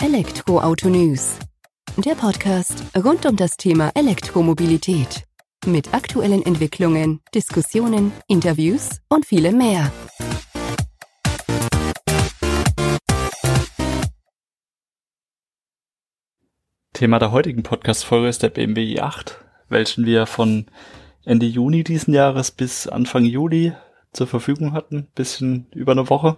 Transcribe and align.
Elektroauto 0.00 0.88
News. 0.88 1.40
Der 1.96 2.14
Podcast 2.14 2.84
rund 2.96 3.26
um 3.26 3.34
das 3.34 3.56
Thema 3.56 3.90
Elektromobilität. 3.96 5.24
Mit 5.66 5.92
aktuellen 5.92 6.46
Entwicklungen, 6.46 7.20
Diskussionen, 7.34 8.12
Interviews 8.28 9.00
und 9.08 9.26
vielem 9.26 9.58
mehr. 9.58 9.90
Thema 16.92 17.18
der 17.18 17.32
heutigen 17.32 17.64
Podcast-Folge 17.64 18.28
ist 18.28 18.44
der 18.44 18.50
BMW 18.50 19.00
i8, 19.00 19.32
welchen 19.68 20.06
wir 20.06 20.26
von 20.26 20.66
Ende 21.24 21.46
Juni 21.46 21.82
diesen 21.82 22.14
Jahres 22.14 22.52
bis 22.52 22.86
Anfang 22.86 23.24
Juli 23.24 23.72
zur 24.12 24.28
Verfügung 24.28 24.74
hatten. 24.74 25.08
Bisschen 25.16 25.66
über 25.72 25.90
eine 25.90 26.08
Woche 26.08 26.36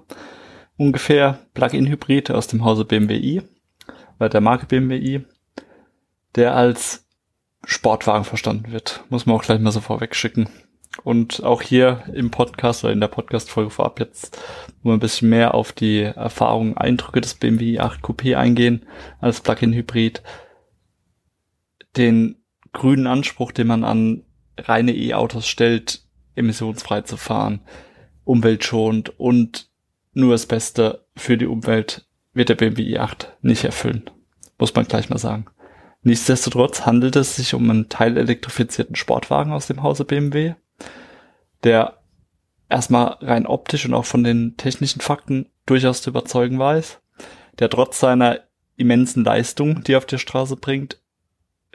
ungefähr. 0.80 1.40
Plug-in-Hybrid 1.52 2.30
aus 2.30 2.46
dem 2.46 2.64
Hause 2.64 2.86
BMW 2.86 3.14
i, 3.16 3.42
bei 4.18 4.30
der 4.30 4.40
Marke 4.40 4.64
BMW 4.64 4.96
i, 4.96 5.24
der 6.36 6.56
als 6.56 7.06
Sportwagen 7.66 8.24
verstanden 8.24 8.72
wird. 8.72 9.04
Muss 9.10 9.26
man 9.26 9.36
auch 9.36 9.42
gleich 9.42 9.60
mal 9.60 9.72
so 9.72 9.80
vorweg 9.80 10.16
schicken. 10.16 10.48
Und 11.04 11.42
auch 11.42 11.60
hier 11.60 12.04
im 12.14 12.30
Podcast 12.30 12.82
oder 12.82 12.94
in 12.94 13.00
der 13.00 13.08
Podcast-Folge 13.08 13.70
vorab 13.70 14.00
jetzt 14.00 14.40
nur 14.82 14.94
ein 14.94 15.00
bisschen 15.00 15.28
mehr 15.28 15.54
auf 15.54 15.72
die 15.72 16.00
Erfahrungen, 16.00 16.76
Eindrücke 16.76 17.20
des 17.20 17.34
BMW 17.34 17.78
i8 17.78 18.00
Coupé 18.00 18.36
eingehen 18.36 18.86
als 19.20 19.42
Plug-in-Hybrid. 19.42 20.22
Den 21.96 22.36
grünen 22.72 23.06
Anspruch, 23.06 23.52
den 23.52 23.66
man 23.66 23.84
an 23.84 24.24
reine 24.56 24.94
E-Autos 24.94 25.46
stellt, 25.46 26.02
emissionsfrei 26.34 27.02
zu 27.02 27.18
fahren, 27.18 27.60
umweltschonend 28.24 29.20
und 29.20 29.69
nur 30.12 30.32
das 30.32 30.46
Beste 30.46 31.06
für 31.16 31.36
die 31.36 31.46
Umwelt 31.46 32.06
wird 32.32 32.48
der 32.48 32.54
BMW 32.54 32.96
i8 32.96 33.26
nicht 33.42 33.64
erfüllen. 33.64 34.10
Muss 34.58 34.74
man 34.74 34.86
gleich 34.86 35.10
mal 35.10 35.18
sagen. 35.18 35.46
Nichtsdestotrotz 36.02 36.86
handelt 36.86 37.16
es 37.16 37.36
sich 37.36 37.54
um 37.54 37.68
einen 37.68 37.88
teilelektrifizierten 37.88 38.96
Sportwagen 38.96 39.52
aus 39.52 39.66
dem 39.66 39.82
Hause 39.82 40.04
BMW, 40.04 40.54
der 41.62 41.98
erstmal 42.68 43.16
rein 43.20 43.46
optisch 43.46 43.84
und 43.84 43.94
auch 43.94 44.06
von 44.06 44.24
den 44.24 44.56
technischen 44.56 45.00
Fakten 45.00 45.50
durchaus 45.66 46.02
zu 46.02 46.10
überzeugen 46.10 46.58
weiß, 46.58 47.00
der 47.58 47.68
trotz 47.68 48.00
seiner 48.00 48.40
immensen 48.76 49.24
Leistung, 49.24 49.84
die 49.84 49.92
er 49.92 49.98
auf 49.98 50.06
der 50.06 50.18
Straße 50.18 50.56
bringt, 50.56 50.98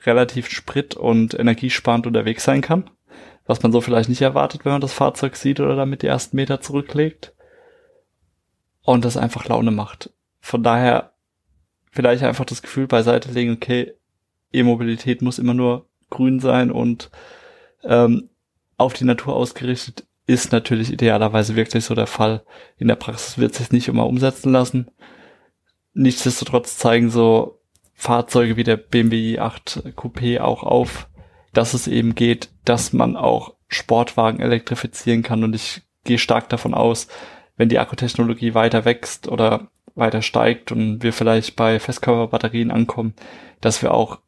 relativ 0.03 0.49
sprit- 0.49 0.95
und 0.95 1.37
energiesparend 1.37 2.07
unterwegs 2.07 2.43
sein 2.43 2.61
kann, 2.61 2.89
was 3.45 3.61
man 3.61 3.71
so 3.71 3.79
vielleicht 3.79 4.09
nicht 4.09 4.21
erwartet, 4.21 4.65
wenn 4.65 4.71
man 4.71 4.81
das 4.81 4.93
Fahrzeug 4.93 5.35
sieht 5.35 5.59
oder 5.59 5.75
damit 5.75 6.01
die 6.01 6.07
ersten 6.07 6.35
Meter 6.35 6.61
zurücklegt 6.61 7.34
und 8.85 9.03
das 9.03 9.17
einfach 9.17 9.45
Laune 9.45 9.71
macht. 9.71 10.11
Von 10.39 10.63
daher 10.63 11.11
vielleicht 11.91 12.23
einfach 12.23 12.45
das 12.45 12.61
Gefühl 12.61 12.87
beiseite 12.87 13.31
legen, 13.31 13.53
okay, 13.53 13.93
E-Mobilität 14.53 15.21
muss 15.21 15.39
immer 15.39 15.53
nur 15.53 15.87
grün 16.09 16.39
sein 16.39 16.71
und 16.71 17.09
ähm, 17.83 18.29
auf 18.77 18.93
die 18.93 19.05
Natur 19.05 19.35
ausgerichtet 19.35 20.05
ist 20.27 20.51
natürlich 20.51 20.91
idealerweise 20.91 21.55
wirklich 21.55 21.85
so 21.85 21.93
der 21.93 22.07
Fall. 22.07 22.43
In 22.77 22.87
der 22.87 22.95
Praxis 22.95 23.37
wird 23.37 23.53
sich 23.53 23.71
nicht 23.71 23.87
immer 23.87 24.07
umsetzen 24.07 24.51
lassen. 24.51 24.89
Nichtsdestotrotz 25.93 26.77
zeigen 26.77 27.09
so 27.09 27.59
Fahrzeuge 27.93 28.57
wie 28.57 28.63
der 28.63 28.77
BMW 28.77 29.37
i8 29.37 29.93
Coupé 29.93 30.41
auch 30.41 30.63
auf, 30.63 31.07
dass 31.53 31.73
es 31.73 31.87
eben 31.87 32.15
geht, 32.15 32.49
dass 32.65 32.91
man 32.91 33.15
auch 33.15 33.53
Sportwagen 33.67 34.41
elektrifizieren 34.41 35.23
kann 35.23 35.43
und 35.43 35.55
ich 35.55 35.83
gehe 36.03 36.17
stark 36.19 36.49
davon 36.49 36.73
aus, 36.73 37.07
wenn 37.57 37.69
die 37.69 37.79
Akkutechnologie 37.79 38.53
weiter 38.53 38.85
wächst 38.85 39.27
oder 39.27 39.67
weiter 39.95 40.21
steigt 40.21 40.71
und 40.71 41.03
wir 41.03 41.13
vielleicht 41.13 41.55
bei 41.55 41.79
Festkörperbatterien 41.79 42.71
ankommen, 42.71 43.13
dass 43.61 43.81
wir 43.81 43.93
auch 43.93 44.19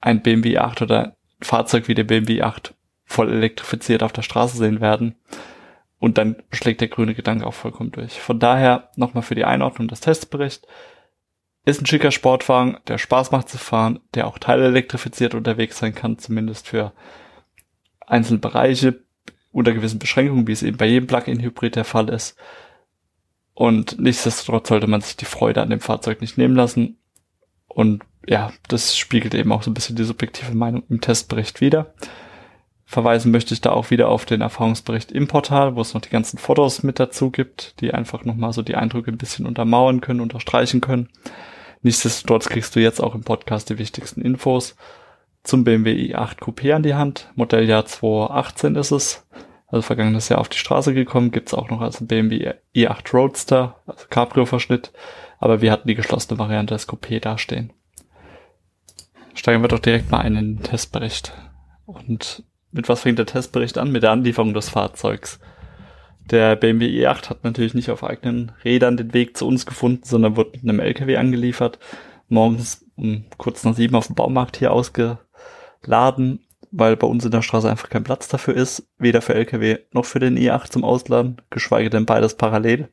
ein 0.00 0.22
BMW 0.22 0.58
8 0.58 0.82
oder 0.82 1.04
ein 1.04 1.44
Fahrzeug 1.44 1.88
wie 1.88 1.94
der 1.94 2.04
BMW 2.04 2.42
8 2.42 2.74
voll 3.04 3.30
elektrifiziert 3.30 4.02
auf 4.02 4.12
der 4.12 4.22
Straße 4.22 4.56
sehen 4.56 4.80
werden. 4.80 5.14
Und 5.98 6.18
dann 6.18 6.42
schlägt 6.50 6.80
der 6.80 6.88
grüne 6.88 7.14
Gedanke 7.14 7.46
auch 7.46 7.54
vollkommen 7.54 7.92
durch. 7.92 8.20
Von 8.20 8.40
daher 8.40 8.90
nochmal 8.96 9.22
für 9.22 9.36
die 9.36 9.44
Einordnung 9.44 9.86
das 9.86 10.00
Testbericht. 10.00 10.66
Ist 11.64 11.80
ein 11.80 11.86
schicker 11.86 12.10
Sportwagen, 12.10 12.78
der 12.88 12.98
Spaß 12.98 13.30
macht 13.30 13.48
zu 13.48 13.56
fahren, 13.56 14.00
der 14.14 14.26
auch 14.26 14.38
teilelektrifiziert 14.38 15.34
unterwegs 15.34 15.78
sein 15.78 15.94
kann, 15.94 16.18
zumindest 16.18 16.66
für 16.66 16.92
einzelne 18.00 18.40
Bereiche 18.40 19.04
unter 19.52 19.72
gewissen 19.72 19.98
Beschränkungen, 19.98 20.46
wie 20.46 20.52
es 20.52 20.62
eben 20.62 20.78
bei 20.78 20.86
jedem 20.86 21.06
Plug-in-Hybrid 21.06 21.76
der 21.76 21.84
Fall 21.84 22.08
ist. 22.08 22.36
Und 23.54 24.00
nichtsdestotrotz 24.00 24.68
sollte 24.68 24.86
man 24.86 25.02
sich 25.02 25.16
die 25.16 25.26
Freude 25.26 25.62
an 25.62 25.70
dem 25.70 25.80
Fahrzeug 25.80 26.20
nicht 26.20 26.38
nehmen 26.38 26.56
lassen. 26.56 26.98
Und 27.68 28.02
ja, 28.26 28.52
das 28.68 28.96
spiegelt 28.96 29.34
eben 29.34 29.52
auch 29.52 29.62
so 29.62 29.70
ein 29.70 29.74
bisschen 29.74 29.96
die 29.96 30.04
subjektive 30.04 30.54
Meinung 30.54 30.84
im 30.88 31.00
Testbericht 31.00 31.60
wieder. 31.60 31.94
Verweisen 32.84 33.32
möchte 33.32 33.54
ich 33.54 33.60
da 33.60 33.70
auch 33.70 33.90
wieder 33.90 34.08
auf 34.08 34.26
den 34.26 34.42
Erfahrungsbericht 34.42 35.12
im 35.12 35.26
Portal, 35.26 35.76
wo 35.76 35.80
es 35.80 35.94
noch 35.94 36.02
die 36.02 36.10
ganzen 36.10 36.38
Fotos 36.38 36.82
mit 36.82 37.00
dazu 37.00 37.30
gibt, 37.30 37.80
die 37.80 37.94
einfach 37.94 38.24
nochmal 38.24 38.52
so 38.52 38.62
die 38.62 38.74
Eindrücke 38.74 39.10
ein 39.10 39.18
bisschen 39.18 39.46
untermauern 39.46 40.00
können, 40.00 40.20
unterstreichen 40.20 40.80
können. 40.80 41.08
Nichtsdestotrotz 41.82 42.48
kriegst 42.48 42.76
du 42.76 42.80
jetzt 42.80 43.00
auch 43.02 43.14
im 43.14 43.22
Podcast 43.22 43.70
die 43.70 43.78
wichtigsten 43.78 44.20
Infos 44.20 44.76
zum 45.42 45.64
BMW 45.64 45.92
i8 45.92 46.38
Coupé 46.38 46.74
an 46.74 46.82
die 46.82 46.94
Hand. 46.94 47.30
Modelljahr 47.34 47.86
2018 47.86 48.76
ist 48.76 48.90
es 48.90 49.26
also 49.72 49.82
vergangenes 49.82 50.28
Jahr 50.28 50.38
auf 50.38 50.50
die 50.50 50.58
Straße 50.58 50.92
gekommen, 50.92 51.30
gibt's 51.30 51.54
auch 51.54 51.70
noch 51.70 51.80
als 51.80 52.06
BMW 52.06 52.52
i8 52.76 53.12
Roadster, 53.14 53.76
also 53.86 54.04
Cabrio-Verschnitt, 54.10 54.92
aber 55.38 55.62
wir 55.62 55.72
hatten 55.72 55.88
die 55.88 55.94
geschlossene 55.94 56.38
Variante 56.38 56.74
des 56.74 56.88
Coupé 56.88 57.20
dastehen. 57.20 57.72
Steigen 59.34 59.62
wir 59.62 59.68
doch 59.68 59.78
direkt 59.78 60.10
mal 60.10 60.18
ein 60.18 60.36
in 60.36 60.56
den 60.56 60.62
Testbericht. 60.62 61.32
Und 61.86 62.44
mit 62.70 62.90
was 62.90 63.00
fängt 63.00 63.18
der 63.18 63.26
Testbericht 63.26 63.78
an? 63.78 63.90
Mit 63.90 64.02
der 64.02 64.10
Anlieferung 64.10 64.52
des 64.52 64.68
Fahrzeugs. 64.68 65.40
Der 66.30 66.54
BMW 66.54 66.86
i8 66.86 67.30
hat 67.30 67.42
natürlich 67.44 67.72
nicht 67.72 67.90
auf 67.90 68.04
eigenen 68.04 68.52
Rädern 68.64 68.98
den 68.98 69.14
Weg 69.14 69.38
zu 69.38 69.46
uns 69.46 69.64
gefunden, 69.64 70.04
sondern 70.04 70.36
wurde 70.36 70.50
mit 70.52 70.62
einem 70.62 70.80
LKW 70.80 71.16
angeliefert. 71.16 71.78
Morgens 72.28 72.84
um 72.94 73.24
kurz 73.38 73.64
nach 73.64 73.74
sieben 73.74 73.96
auf 73.96 74.06
dem 74.06 74.16
Baumarkt 74.16 74.58
hier 74.58 74.72
ausgeladen 75.82 76.40
weil 76.74 76.96
bei 76.96 77.06
uns 77.06 77.22
in 77.24 77.30
der 77.30 77.42
Straße 77.42 77.70
einfach 77.70 77.90
kein 77.90 78.02
Platz 78.02 78.28
dafür 78.28 78.54
ist, 78.54 78.88
weder 78.96 79.20
für 79.20 79.34
LKW 79.34 79.80
noch 79.92 80.06
für 80.06 80.20
den 80.20 80.38
i8 80.38 80.70
zum 80.70 80.84
Ausladen, 80.84 81.36
geschweige 81.50 81.90
denn 81.90 82.06
beides 82.06 82.34
parallel. 82.34 82.88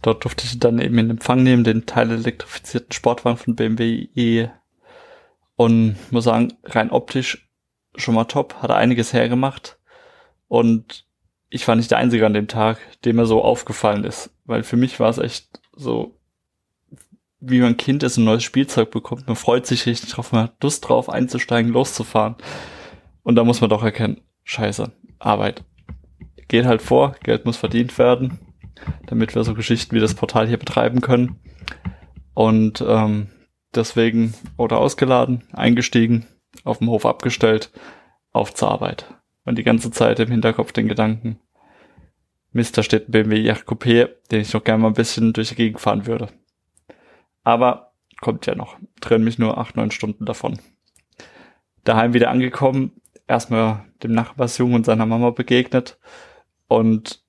Dort 0.00 0.22
durfte 0.22 0.44
ich 0.44 0.60
dann 0.60 0.78
eben 0.78 0.96
in 0.98 1.10
Empfang 1.10 1.42
nehmen, 1.42 1.64
den 1.64 1.84
teilelektrifizierten 1.84 2.92
Sportwagen 2.92 3.38
von 3.38 3.56
BMW 3.56 4.06
i 4.14 4.48
und 5.56 5.96
muss 6.12 6.24
sagen, 6.24 6.52
rein 6.64 6.92
optisch 6.92 7.50
schon 7.96 8.14
mal 8.14 8.26
top, 8.26 8.54
hat 8.62 8.70
er 8.70 8.76
einiges 8.76 9.12
hergemacht. 9.12 9.80
Und 10.46 11.06
ich 11.50 11.66
war 11.66 11.74
nicht 11.74 11.90
der 11.90 11.98
Einzige 11.98 12.24
an 12.24 12.34
dem 12.34 12.46
Tag, 12.46 12.78
dem 13.04 13.18
er 13.18 13.26
so 13.26 13.42
aufgefallen 13.42 14.04
ist, 14.04 14.30
weil 14.44 14.62
für 14.62 14.76
mich 14.76 15.00
war 15.00 15.10
es 15.10 15.18
echt 15.18 15.60
so 15.74 16.17
wie 17.40 17.60
man 17.60 17.76
Kind 17.76 18.02
ist, 18.02 18.16
ein 18.16 18.24
neues 18.24 18.42
Spielzeug 18.42 18.90
bekommt. 18.90 19.26
Man 19.26 19.36
freut 19.36 19.66
sich 19.66 19.86
richtig 19.86 20.10
drauf, 20.10 20.32
man 20.32 20.44
hat 20.44 20.62
Lust 20.62 20.88
drauf, 20.88 21.08
einzusteigen, 21.08 21.72
loszufahren. 21.72 22.36
Und 23.22 23.36
da 23.36 23.44
muss 23.44 23.60
man 23.60 23.70
doch 23.70 23.82
erkennen, 23.82 24.20
scheiße, 24.44 24.90
Arbeit. 25.18 25.64
Geht 26.48 26.64
halt 26.64 26.82
vor, 26.82 27.14
Geld 27.22 27.44
muss 27.44 27.56
verdient 27.56 27.98
werden, 27.98 28.38
damit 29.06 29.34
wir 29.34 29.44
so 29.44 29.54
Geschichten 29.54 29.94
wie 29.94 30.00
das 30.00 30.14
Portal 30.14 30.48
hier 30.48 30.56
betreiben 30.56 31.00
können. 31.00 31.36
Und 32.34 32.84
ähm, 32.86 33.28
deswegen 33.74 34.34
oder 34.56 34.78
ausgeladen, 34.78 35.44
eingestiegen, 35.52 36.26
auf 36.64 36.78
dem 36.78 36.88
Hof 36.88 37.04
abgestellt, 37.04 37.70
auf 38.32 38.54
zur 38.54 38.70
Arbeit. 38.70 39.06
Und 39.44 39.58
die 39.58 39.64
ganze 39.64 39.90
Zeit 39.90 40.20
im 40.20 40.30
Hinterkopf 40.30 40.72
den 40.72 40.88
Gedanken, 40.88 41.38
Mist, 42.52 42.78
da 42.78 42.82
steht 42.82 43.08
ein 43.08 43.12
BMW 43.12 43.38
Yacht 43.40 43.66
Coupé, 43.66 44.08
den 44.30 44.40
ich 44.40 44.52
noch 44.54 44.64
gerne 44.64 44.82
mal 44.82 44.88
ein 44.88 44.94
bisschen 44.94 45.32
durch 45.34 45.50
die 45.50 45.54
Gegend 45.54 45.80
fahren 45.80 46.06
würde. 46.06 46.28
Aber 47.44 47.92
kommt 48.20 48.46
ja 48.46 48.54
noch. 48.54 48.76
Trennen 49.00 49.24
mich 49.24 49.38
nur 49.38 49.58
acht, 49.58 49.76
neun 49.76 49.90
Stunden 49.90 50.24
davon. 50.24 50.58
Daheim 51.84 52.14
wieder 52.14 52.30
angekommen, 52.30 52.92
erstmal 53.26 53.84
dem 54.02 54.12
Nachbarsjungen 54.12 54.74
und 54.74 54.86
seiner 54.86 55.06
Mama 55.06 55.30
begegnet 55.30 55.98
und 56.66 57.22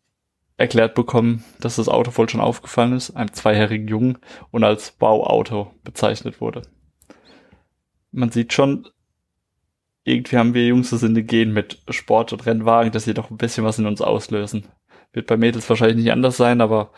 erklärt 0.57 0.93
bekommen, 0.93 1.43
dass 1.61 1.77
das 1.77 1.87
Auto 1.87 2.15
wohl 2.17 2.27
schon 2.27 2.41
aufgefallen 2.41 2.93
ist, 2.93 3.11
einem 3.11 3.31
zweijährigen 3.31 3.87
Jungen 3.87 4.17
und 4.51 4.63
als 4.63 4.91
Bauauto 4.91 5.73
bezeichnet 5.83 6.41
wurde. 6.41 6.63
Man 8.11 8.31
sieht 8.31 8.51
schon, 8.51 8.89
irgendwie 10.03 10.37
haben 10.37 10.53
wir 10.53 10.65
Jungs 10.65 10.89
das 10.89 11.03
in 11.03 11.15
den 11.15 11.27
Gehen 11.27 11.53
mit 11.53 11.81
Sport 11.89 12.33
und 12.33 12.45
Rennwagen, 12.45 12.91
dass 12.91 13.05
sie 13.05 13.13
doch 13.13 13.29
ein 13.29 13.37
bisschen 13.37 13.63
was 13.63 13.79
in 13.79 13.85
uns 13.85 14.01
auslösen. 14.01 14.67
Wird 15.13 15.27
bei 15.27 15.37
Mädels 15.37 15.69
wahrscheinlich 15.69 15.97
nicht 15.97 16.11
anders 16.11 16.35
sein, 16.35 16.59
aber 16.61 16.91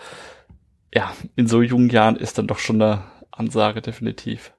ja, 0.94 1.14
in 1.36 1.48
so 1.48 1.62
jungen 1.62 1.90
Jahren 1.90 2.16
ist 2.16 2.38
dann 2.38 2.48
doch 2.48 2.60
schon 2.60 2.82
eine 2.82 3.04
Ansage 3.32 3.82
definitiv. 3.82 4.54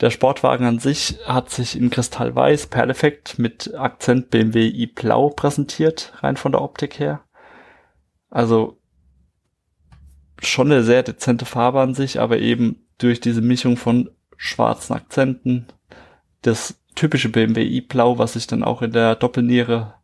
Der 0.00 0.10
Sportwagen 0.10 0.64
an 0.64 0.78
sich 0.78 1.18
hat 1.26 1.50
sich 1.50 1.76
in 1.76 1.90
Kristallweiß 1.90 2.68
Perleffekt 2.68 3.38
mit 3.38 3.74
Akzent 3.74 4.30
BMW 4.30 4.66
i 4.66 4.86
Blau 4.86 5.28
präsentiert, 5.28 6.14
rein 6.20 6.36
von 6.36 6.52
der 6.52 6.62
Optik 6.62 6.98
her. 6.98 7.20
Also 8.30 8.78
schon 10.42 10.72
eine 10.72 10.82
sehr 10.82 11.02
dezente 11.02 11.44
Farbe 11.44 11.80
an 11.80 11.94
sich, 11.94 12.18
aber 12.18 12.38
eben 12.38 12.86
durch 12.98 13.20
diese 13.20 13.42
Mischung 13.42 13.76
von 13.76 14.10
schwarzen 14.36 14.94
Akzenten, 14.94 15.66
das 16.42 16.80
typische 16.94 17.28
BMW 17.28 17.62
i-Blau, 17.62 18.18
was 18.18 18.32
sich 18.32 18.46
dann 18.46 18.64
auch 18.64 18.80
in 18.82 18.92
der 18.92 19.16
Doppelniere 19.16 19.94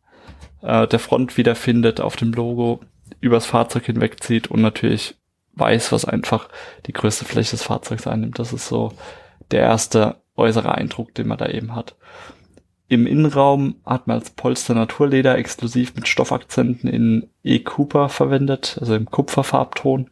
äh, 0.61 0.87
der 0.87 0.99
Front 0.99 1.37
wiederfindet, 1.37 1.99
auf 2.01 2.15
dem 2.15 2.33
Logo, 2.33 2.81
übers 3.19 3.45
Fahrzeug 3.45 3.85
hinwegzieht 3.85 4.47
und 4.47 4.61
natürlich 4.61 5.15
weiß, 5.53 5.91
was 5.91 6.05
einfach 6.05 6.49
die 6.85 6.93
größte 6.93 7.25
Fläche 7.25 7.51
des 7.51 7.63
Fahrzeugs 7.63 8.07
einnimmt. 8.07 8.39
Das 8.39 8.53
ist 8.53 8.67
so 8.67 8.93
der 9.51 9.61
erste 9.61 10.17
äußere 10.35 10.75
Eindruck, 10.75 11.13
den 11.15 11.27
man 11.27 11.37
da 11.37 11.47
eben 11.47 11.75
hat. 11.75 11.95
Im 12.89 13.05
Innenraum 13.05 13.75
hat 13.85 14.07
man 14.07 14.19
als 14.19 14.29
Polster 14.29 14.73
Naturleder 14.73 15.37
exklusiv 15.37 15.95
mit 15.95 16.07
Stoffakzenten 16.07 16.89
in 16.89 17.29
E-Cooper 17.43 18.07
verwendet, 18.07 18.77
also 18.79 18.95
im 18.95 19.07
Kupferfarbton. 19.07 20.09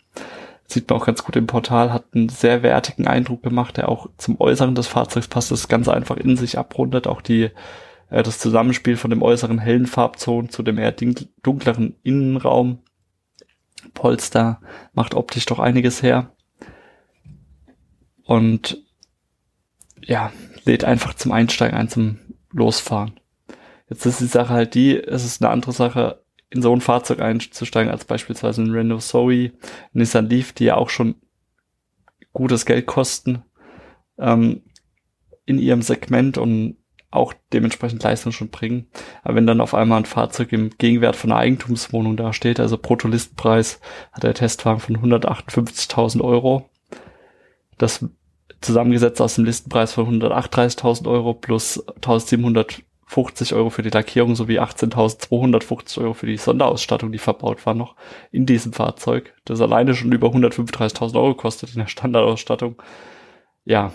Sieht 0.68 0.90
man 0.90 1.00
auch 1.00 1.06
ganz 1.06 1.24
gut 1.24 1.36
im 1.36 1.48
Portal, 1.48 1.94
hat 1.94 2.06
einen 2.14 2.28
sehr 2.28 2.64
wertigen 2.64 3.08
Eindruck 3.08 3.44
gemacht, 3.44 3.78
der 3.78 3.88
auch 3.88 4.10
zum 4.18 4.42
Äußeren 4.42 4.76
des 4.76 4.88
Fahrzeugs 4.88 5.28
passt, 5.28 5.52
das 5.52 5.68
ganz 5.68 5.88
einfach 5.88 6.18
in 6.18 6.36
sich 6.36 6.58
abrundet. 6.58 7.08
Auch 7.08 7.22
die, 7.22 7.52
äh, 8.10 8.24
das 8.24 8.40
Zusammenspiel 8.40 8.98
von 8.98 9.12
dem 9.12 9.22
äußeren 9.22 9.60
hellen 9.60 9.86
Farbton 9.86 10.50
zu 10.50 10.64
dem 10.64 10.78
eher 10.78 10.94
dunkleren 11.44 11.96
Innenraum 12.04 12.80
Polster 13.96 14.62
macht 14.94 15.16
optisch 15.16 15.48
doch 15.48 15.58
einiges 15.58 16.04
her. 16.04 16.36
Und 18.24 18.84
ja, 20.04 20.32
lädt 20.66 20.84
einfach 20.84 21.16
zum 21.16 21.32
Einsteigen 21.32 21.76
ein, 21.76 21.90
zum 21.90 22.20
Losfahren. 22.52 23.20
Jetzt 23.90 24.06
ist 24.06 24.22
die 24.22 24.26
Sache 24.26 24.54
halt 24.54 24.76
die, 24.76 24.98
es 24.98 25.26
ist 25.26 25.42
eine 25.42 25.52
andere 25.52 25.72
Sache, 25.72 26.24
in 26.50 26.62
so 26.62 26.74
ein 26.74 26.82
Fahrzeug 26.82 27.22
einzusteigen, 27.22 27.92
als 27.92 28.06
beispielsweise 28.06 28.62
ein 28.62 28.72
Renault 28.72 29.02
Zoe, 29.02 29.52
Nissan 29.94 30.30
Leaf, 30.30 30.54
die 30.54 30.66
ja 30.66 30.76
auch 30.76 30.90
schon 30.90 31.16
gutes 32.34 32.66
Geld 32.66 32.86
kosten 32.86 33.44
ähm, 34.18 34.64
in 35.46 35.58
ihrem 35.58 35.82
Segment 35.82 36.38
und 36.38 36.78
auch 37.16 37.34
dementsprechend 37.54 38.04
Leistung 38.04 38.32
schon 38.32 38.50
bringen. 38.50 38.88
Aber 39.24 39.36
wenn 39.36 39.48
dann 39.48 39.62
auf 39.62 39.74
einmal 39.74 40.00
ein 40.00 40.06
Fahrzeug 40.06 40.52
im 40.52 40.70
Gegenwert 40.78 41.16
von 41.16 41.32
einer 41.32 41.40
Eigentumswohnung 41.40 42.18
da 42.18 42.34
steht, 42.34 42.60
also 42.60 42.78
Brutto-Listpreis 42.78 43.80
hat 44.12 44.24
der 44.24 44.34
Testwagen 44.34 44.80
von 44.80 44.98
158.000 44.98 46.22
Euro. 46.22 46.70
Das 47.78 48.06
zusammengesetzt 48.62 49.22
aus 49.22 49.36
dem 49.36 49.46
Listenpreis 49.46 49.94
von 49.94 50.22
138.000 50.22 51.08
Euro 51.08 51.34
plus 51.34 51.86
1.750 51.88 53.56
Euro 53.56 53.70
für 53.70 53.84
die 53.84 53.90
Lackierung 53.90 54.36
sowie 54.36 54.60
18.250 54.60 56.02
Euro 56.02 56.14
für 56.14 56.26
die 56.26 56.38
Sonderausstattung, 56.38 57.12
die 57.12 57.20
verbaut 57.20 57.66
war 57.66 57.76
noch 57.76 57.96
in 58.32 58.46
diesem 58.46 58.74
Fahrzeug. 58.74 59.34
Das 59.46 59.62
alleine 59.62 59.94
schon 59.94 60.12
über 60.12 60.30
135.000 60.30 61.16
Euro 61.16 61.36
kostet 61.36 61.74
in 61.74 61.80
der 61.80 61.88
Standardausstattung. 61.88 62.82
Ja, 63.64 63.94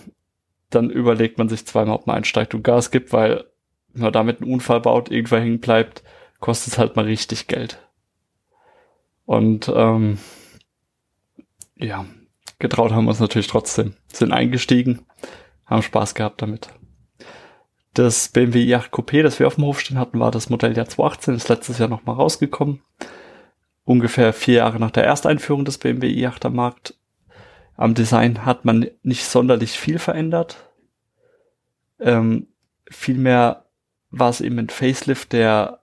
dann 0.71 0.91
überlegt 0.91 1.39
man 1.39 1.49
sich 1.49 1.67
zweimal, 1.67 1.95
ob 1.95 2.07
man 2.07 2.17
einsteigt 2.17 2.55
und 2.55 2.63
Gas 2.63 2.91
gibt, 2.91 3.13
weil 3.13 3.45
wenn 3.93 4.03
man 4.03 4.13
damit 4.13 4.41
einen 4.41 4.53
Unfall 4.53 4.81
baut, 4.81 5.11
irgendwo 5.11 5.37
hängen 5.37 5.61
bleibt, 5.61 6.03
kostet 6.39 6.75
es 6.75 6.79
halt 6.79 6.97
mal 6.97 7.05
richtig 7.05 7.47
Geld. 7.47 7.79
Und 9.27 9.71
ähm, 9.75 10.19
ja, 11.77 12.05
getraut 12.59 12.93
haben 12.93 13.05
wir 13.05 13.11
uns 13.11 13.21
natürlich 13.21 13.47
trotzdem. 13.47 13.95
Sind 14.13 14.33
eingestiegen, 14.33 15.07
haben 15.67 15.83
Spaß 15.83 16.15
gehabt 16.15 16.43
damit. 16.43 16.71
Das 17.95 18.29
BMW 18.29 18.65
i8 18.65 18.91
Coupé, 18.91 19.23
das 19.23 19.39
wir 19.41 19.47
auf 19.47 19.57
dem 19.57 19.65
Hof 19.65 19.81
stehen 19.81 19.99
hatten, 19.99 20.21
war 20.21 20.31
das 20.31 20.49
Modelljahr 20.49 20.89
2018, 20.89 21.35
ist 21.35 21.49
letztes 21.49 21.79
Jahr 21.79 21.89
nochmal 21.89 22.17
rausgekommen. 22.17 22.83
Ungefähr 23.85 24.33
vier 24.33 24.55
Jahre 24.55 24.79
nach 24.79 24.93
der 24.93 25.05
Ersteinführung 25.05 25.65
des 25.65 25.79
BMW 25.79 26.09
i8 26.09 26.47
am 26.47 26.55
Markt. 26.55 26.95
Am 27.81 27.95
Design 27.95 28.45
hat 28.45 28.67
man 28.67 28.89
nicht 29.03 29.25
sonderlich 29.25 29.79
viel 29.79 29.99
verändert. 29.99 30.71
Ähm, 31.99 32.49
vielmehr 32.91 33.65
war 34.11 34.29
es 34.29 34.43
eben 34.43 34.59
ein 34.59 34.69
Facelift, 34.69 35.33
der 35.33 35.81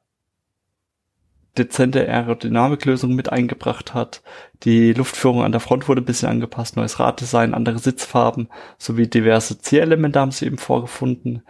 dezente 1.57 2.07
Aerodynamiklösung 2.07 3.15
mit 3.15 3.31
eingebracht 3.31 3.95
hat. 3.95 4.21
Die 4.61 4.93
Luftführung 4.93 5.41
an 5.41 5.51
der 5.51 5.59
Front 5.59 5.87
wurde 5.87 6.01
ein 6.01 6.05
bisschen 6.05 6.29
angepasst, 6.29 6.75
neues 6.75 6.99
Raddesign, 6.99 7.55
andere 7.55 7.79
Sitzfarben 7.79 8.49
sowie 8.77 9.07
diverse 9.07 9.57
Zierelemente 9.57 10.19
haben 10.19 10.29
sie 10.29 10.45
eben 10.45 10.59
vorgefunden. 10.59 11.41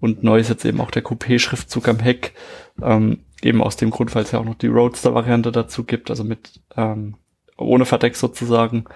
Und 0.00 0.24
neu 0.24 0.40
ist 0.40 0.48
jetzt 0.48 0.64
eben 0.64 0.80
auch 0.80 0.90
der 0.90 1.04
Coupé-Schriftzug 1.04 1.86
am 1.86 2.00
Heck. 2.00 2.34
Ähm, 2.82 3.20
eben 3.40 3.62
aus 3.62 3.76
dem 3.76 3.90
Grund, 3.90 4.12
weil 4.16 4.24
es 4.24 4.32
ja 4.32 4.40
auch 4.40 4.44
noch 4.44 4.56
die 4.56 4.66
Roadster-Variante 4.66 5.52
dazu 5.52 5.84
gibt, 5.84 6.10
also 6.10 6.24
mit 6.24 6.60
ähm, 6.76 7.18
ohne 7.56 7.84
Verdeck 7.84 8.16
sozusagen 8.16 8.86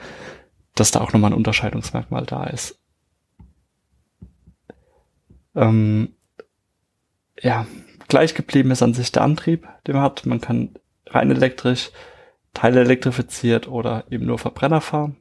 dass 0.76 0.92
da 0.92 1.00
auch 1.00 1.12
nochmal 1.12 1.32
ein 1.32 1.36
Unterscheidungsmerkmal 1.36 2.24
da 2.24 2.44
ist. 2.44 2.78
Ähm, 5.56 6.14
ja, 7.40 7.66
gleich 8.08 8.34
geblieben 8.34 8.70
ist 8.70 8.82
an 8.82 8.94
sich 8.94 9.10
der 9.10 9.22
Antrieb, 9.22 9.66
den 9.86 9.94
man 9.94 10.04
hat. 10.04 10.26
Man 10.26 10.40
kann 10.40 10.76
rein 11.06 11.30
elektrisch, 11.30 11.90
Teile 12.54 12.80
elektrifiziert 12.80 13.68
oder 13.68 14.04
eben 14.10 14.26
nur 14.26 14.38
Verbrenner 14.38 14.80
fahren. 14.80 15.16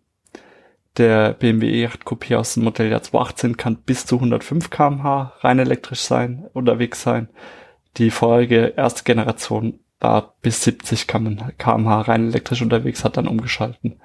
Der 0.97 1.33
BMW 1.33 1.85
E8 1.85 2.03
Coupé 2.03 2.37
aus 2.37 2.53
dem 2.53 2.63
Modelljahr 2.63 3.01
2018 3.01 3.57
kann 3.57 3.77
bis 3.77 4.05
zu 4.05 4.15
105 4.15 4.69
kmh 4.69 5.33
rein 5.39 5.59
elektrisch 5.59 6.01
sein, 6.01 6.45
unterwegs 6.53 7.01
sein. 7.01 7.27
Die 7.97 8.11
vorherige 8.11 8.73
erste 8.77 9.03
Generation 9.03 9.79
war 9.99 10.35
bis 10.41 10.63
70 10.63 11.07
kmh 11.07 12.01
rein 12.01 12.27
elektrisch 12.27 12.61
unterwegs, 12.61 13.03
hat 13.03 13.17
dann 13.17 13.27
umgeschalten. 13.27 13.99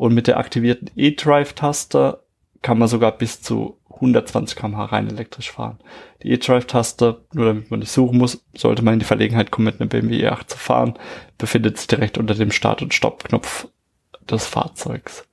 Und 0.00 0.14
mit 0.14 0.28
der 0.28 0.38
aktivierten 0.38 0.90
E-Drive-Taste 0.96 2.24
kann 2.62 2.78
man 2.78 2.88
sogar 2.88 3.12
bis 3.18 3.42
zu 3.42 3.78
120 3.90 4.56
km/h 4.56 4.86
rein 4.86 5.08
elektrisch 5.08 5.50
fahren. 5.50 5.78
Die 6.22 6.30
E-Drive-Taste, 6.30 7.26
nur 7.34 7.44
damit 7.44 7.70
man 7.70 7.80
nicht 7.80 7.92
suchen 7.92 8.16
muss, 8.16 8.42
sollte 8.56 8.80
man 8.80 8.94
in 8.94 9.00
die 9.00 9.04
Verlegenheit 9.04 9.50
kommen, 9.50 9.66
mit 9.66 9.78
einem 9.78 9.90
BMW 9.90 10.26
E8 10.26 10.46
zu 10.46 10.56
fahren, 10.56 10.98
befindet 11.36 11.76
sich 11.76 11.86
direkt 11.86 12.16
unter 12.16 12.34
dem 12.34 12.50
Start- 12.50 12.80
und 12.80 12.94
Stopp-Knopf 12.94 13.68
des 14.22 14.46
Fahrzeugs. 14.46 15.28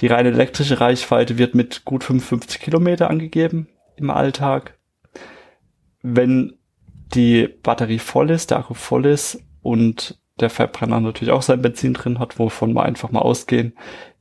Die 0.00 0.08
rein 0.08 0.26
elektrische 0.26 0.78
Reichweite 0.78 1.38
wird 1.38 1.54
mit 1.54 1.86
gut 1.86 2.04
55 2.04 2.60
Kilometer 2.60 3.08
angegeben 3.08 3.66
im 3.96 4.10
Alltag. 4.10 4.76
Wenn 6.02 6.58
die 7.14 7.48
Batterie 7.62 7.98
voll 7.98 8.28
ist, 8.28 8.50
der 8.50 8.58
Akku 8.58 8.74
voll 8.74 9.06
ist 9.06 9.42
und 9.62 10.18
der 10.40 10.50
Verbrenner 10.50 11.00
natürlich 11.00 11.32
auch 11.32 11.42
sein 11.42 11.62
Benzin 11.62 11.94
drin 11.94 12.18
hat, 12.18 12.38
wovon 12.38 12.74
wir 12.74 12.82
einfach 12.82 13.10
mal 13.10 13.20
ausgehen, 13.20 13.72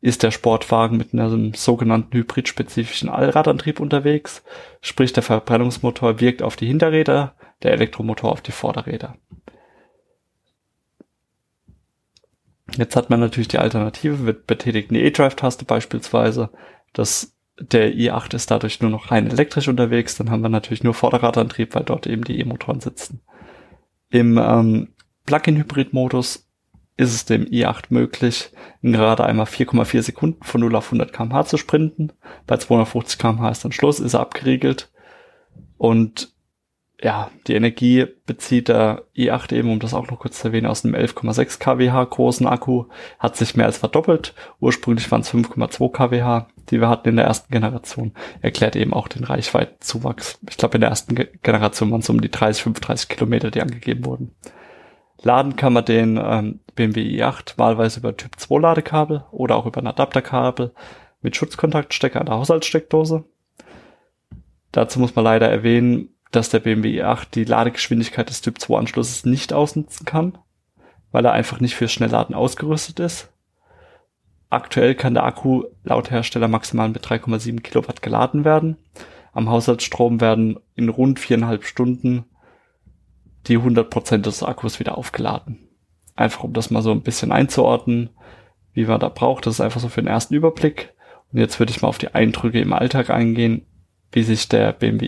ist 0.01 0.23
der 0.23 0.31
Sportwagen 0.31 0.97
mit 0.97 1.13
einem 1.13 1.53
sogenannten 1.53 2.15
hybridspezifischen 2.15 3.09
Allradantrieb 3.09 3.79
unterwegs. 3.79 4.43
Sprich, 4.81 5.11
der 5.13 5.23
Verbrennungsmotor 5.23 6.21
wirkt 6.21 6.41
auf 6.41 6.55
die 6.55 6.67
Hinterräder, 6.67 7.35
der 7.63 7.73
Elektromotor 7.73 8.31
auf 8.31 8.41
die 8.41 8.53
Vorderräder. 8.53 9.17
Jetzt 12.77 12.95
hat 12.95 13.09
man 13.09 13.19
natürlich 13.19 13.47
die 13.47 13.59
Alternative, 13.59 14.17
mit 14.17 14.47
betätigten 14.47 14.95
E-Drive-Taste 14.95 15.65
beispielsweise. 15.65 16.49
Das, 16.93 17.35
der 17.59 17.93
i8 17.93 18.35
ist 18.35 18.51
dadurch 18.51 18.81
nur 18.81 18.91
noch 18.91 19.11
rein 19.11 19.27
elektrisch 19.27 19.67
unterwegs. 19.67 20.15
Dann 20.17 20.31
haben 20.31 20.41
wir 20.41 20.49
natürlich 20.49 20.83
nur 20.83 20.93
Vorderradantrieb, 20.93 21.75
weil 21.75 21.83
dort 21.83 22.07
eben 22.07 22.23
die 22.23 22.39
E-Motoren 22.39 22.79
sitzen. 22.79 23.21
Im 24.09 24.37
ähm, 24.37 24.94
Plug-in-Hybrid-Modus 25.25 26.47
ist 26.97 27.13
es 27.13 27.25
dem 27.25 27.45
i8 27.45 27.85
möglich, 27.89 28.51
gerade 28.81 29.25
einmal 29.25 29.47
4,4 29.47 30.01
Sekunden 30.01 30.43
von 30.43 30.61
0 30.61 30.75
auf 30.75 30.87
100 30.87 31.11
kmh 31.11 31.45
zu 31.45 31.57
sprinten. 31.57 32.13
Bei 32.47 32.57
250 32.57 33.19
kmh 33.19 33.49
ist 33.49 33.65
dann 33.65 33.73
Schluss, 33.73 33.99
ist 33.99 34.13
er 34.13 34.21
abgeriegelt. 34.21 34.91
Und 35.77 36.33
ja, 37.01 37.29
die 37.47 37.55
Energie 37.55 38.05
bezieht 38.25 38.69
der 38.69 39.03
i8 39.17 39.53
eben, 39.53 39.69
um 39.69 39.79
das 39.79 39.93
auch 39.93 40.09
noch 40.09 40.19
kurz 40.19 40.39
zu 40.39 40.47
erwähnen, 40.47 40.67
aus 40.67 40.85
einem 40.85 40.95
11,6 40.95 41.59
kWh 41.59 42.09
großen 42.09 42.47
Akku, 42.47 42.85
hat 43.19 43.35
sich 43.35 43.57
mehr 43.57 43.65
als 43.65 43.77
verdoppelt. 43.77 44.33
Ursprünglich 44.61 45.11
waren 45.11 45.21
es 45.21 45.33
5,2 45.33 45.91
kWh, 45.91 46.45
die 46.69 46.79
wir 46.79 46.87
hatten 46.87 47.09
in 47.09 47.15
der 47.17 47.25
ersten 47.25 47.51
Generation. 47.51 48.13
Erklärt 48.41 48.77
eben 48.77 48.93
auch 48.93 49.09
den 49.09 49.25
Reichweitenzuwachs. 49.25 50.39
Ich 50.49 50.55
glaube, 50.55 50.75
in 50.75 50.81
der 50.81 50.91
ersten 50.91 51.15
Generation 51.43 51.91
waren 51.91 51.99
es 51.99 52.09
um 52.09 52.21
die 52.21 52.31
30, 52.31 52.63
35 52.63 53.09
Kilometer, 53.09 53.51
die 53.51 53.61
angegeben 53.61 54.05
wurden. 54.05 54.31
Laden 55.25 55.55
kann 55.55 55.73
man 55.73 55.83
den 55.83 56.19
ähm, 56.23 56.59
BMW 56.75 57.01
i8 57.19 57.57
wahlweise 57.57 57.99
über 57.99 58.15
Typ 58.15 58.39
2 58.39 58.59
Ladekabel 58.59 59.23
oder 59.31 59.55
auch 59.55 59.65
über 59.65 59.81
ein 59.81 59.87
Adapterkabel 59.87 60.71
mit 61.23 61.35
Schutzkontaktstecker 61.35 62.19
an 62.19 62.27
der 62.27 62.35
Haushaltssteckdose. 62.35 63.23
Dazu 64.71 64.99
muss 64.99 65.15
man 65.15 65.25
leider 65.25 65.49
erwähnen, 65.49 66.09
dass 66.29 66.49
der 66.49 66.59
BMW 66.59 67.01
i8 67.01 67.31
die 67.33 67.43
Ladegeschwindigkeit 67.43 68.29
des 68.29 68.41
Typ 68.41 68.59
2 68.59 68.77
Anschlusses 68.77 69.25
nicht 69.25 69.51
ausnutzen 69.51 70.05
kann, 70.05 70.37
weil 71.11 71.25
er 71.25 71.31
einfach 71.31 71.59
nicht 71.59 71.73
fürs 71.73 71.91
Schnellladen 71.91 72.35
ausgerüstet 72.35 72.99
ist. 72.99 73.29
Aktuell 74.51 74.93
kann 74.93 75.15
der 75.15 75.23
Akku 75.23 75.63
laut 75.83 76.11
Hersteller 76.11 76.47
maximal 76.47 76.89
mit 76.89 77.03
3,7 77.03 77.61
Kilowatt 77.61 78.03
geladen 78.03 78.45
werden. 78.45 78.77
Am 79.33 79.49
Haushaltsstrom 79.49 80.21
werden 80.21 80.59
in 80.75 80.89
rund 80.89 81.19
viereinhalb 81.19 81.63
Stunden 81.63 82.25
die 83.47 83.57
100% 83.57 84.17
des 84.17 84.43
Akkus 84.43 84.79
wieder 84.79 84.97
aufgeladen. 84.97 85.69
Einfach 86.15 86.43
um 86.43 86.53
das 86.53 86.69
mal 86.69 86.81
so 86.81 86.91
ein 86.91 87.01
bisschen 87.01 87.31
einzuordnen. 87.31 88.09
wie 88.73 88.85
man 88.85 88.99
da 88.99 89.09
braucht. 89.09 89.45
Das 89.45 89.55
ist 89.55 89.61
einfach 89.61 89.79
so 89.79 89.87
für 89.87 90.01
den 90.01 90.09
ersten 90.09 90.33
Überblick. 90.33 90.93
Und 91.31 91.39
jetzt 91.39 91.59
würde 91.59 91.71
ich 91.71 91.81
mal 91.81 91.87
auf 91.87 91.97
die 91.97 92.13
Eindrücke 92.13 92.59
im 92.59 92.73
Alltag 92.73 93.09
eingehen, 93.09 93.65
wie 94.11 94.23
sich 94.23 94.49
der 94.49 94.73
BMW 94.73 95.05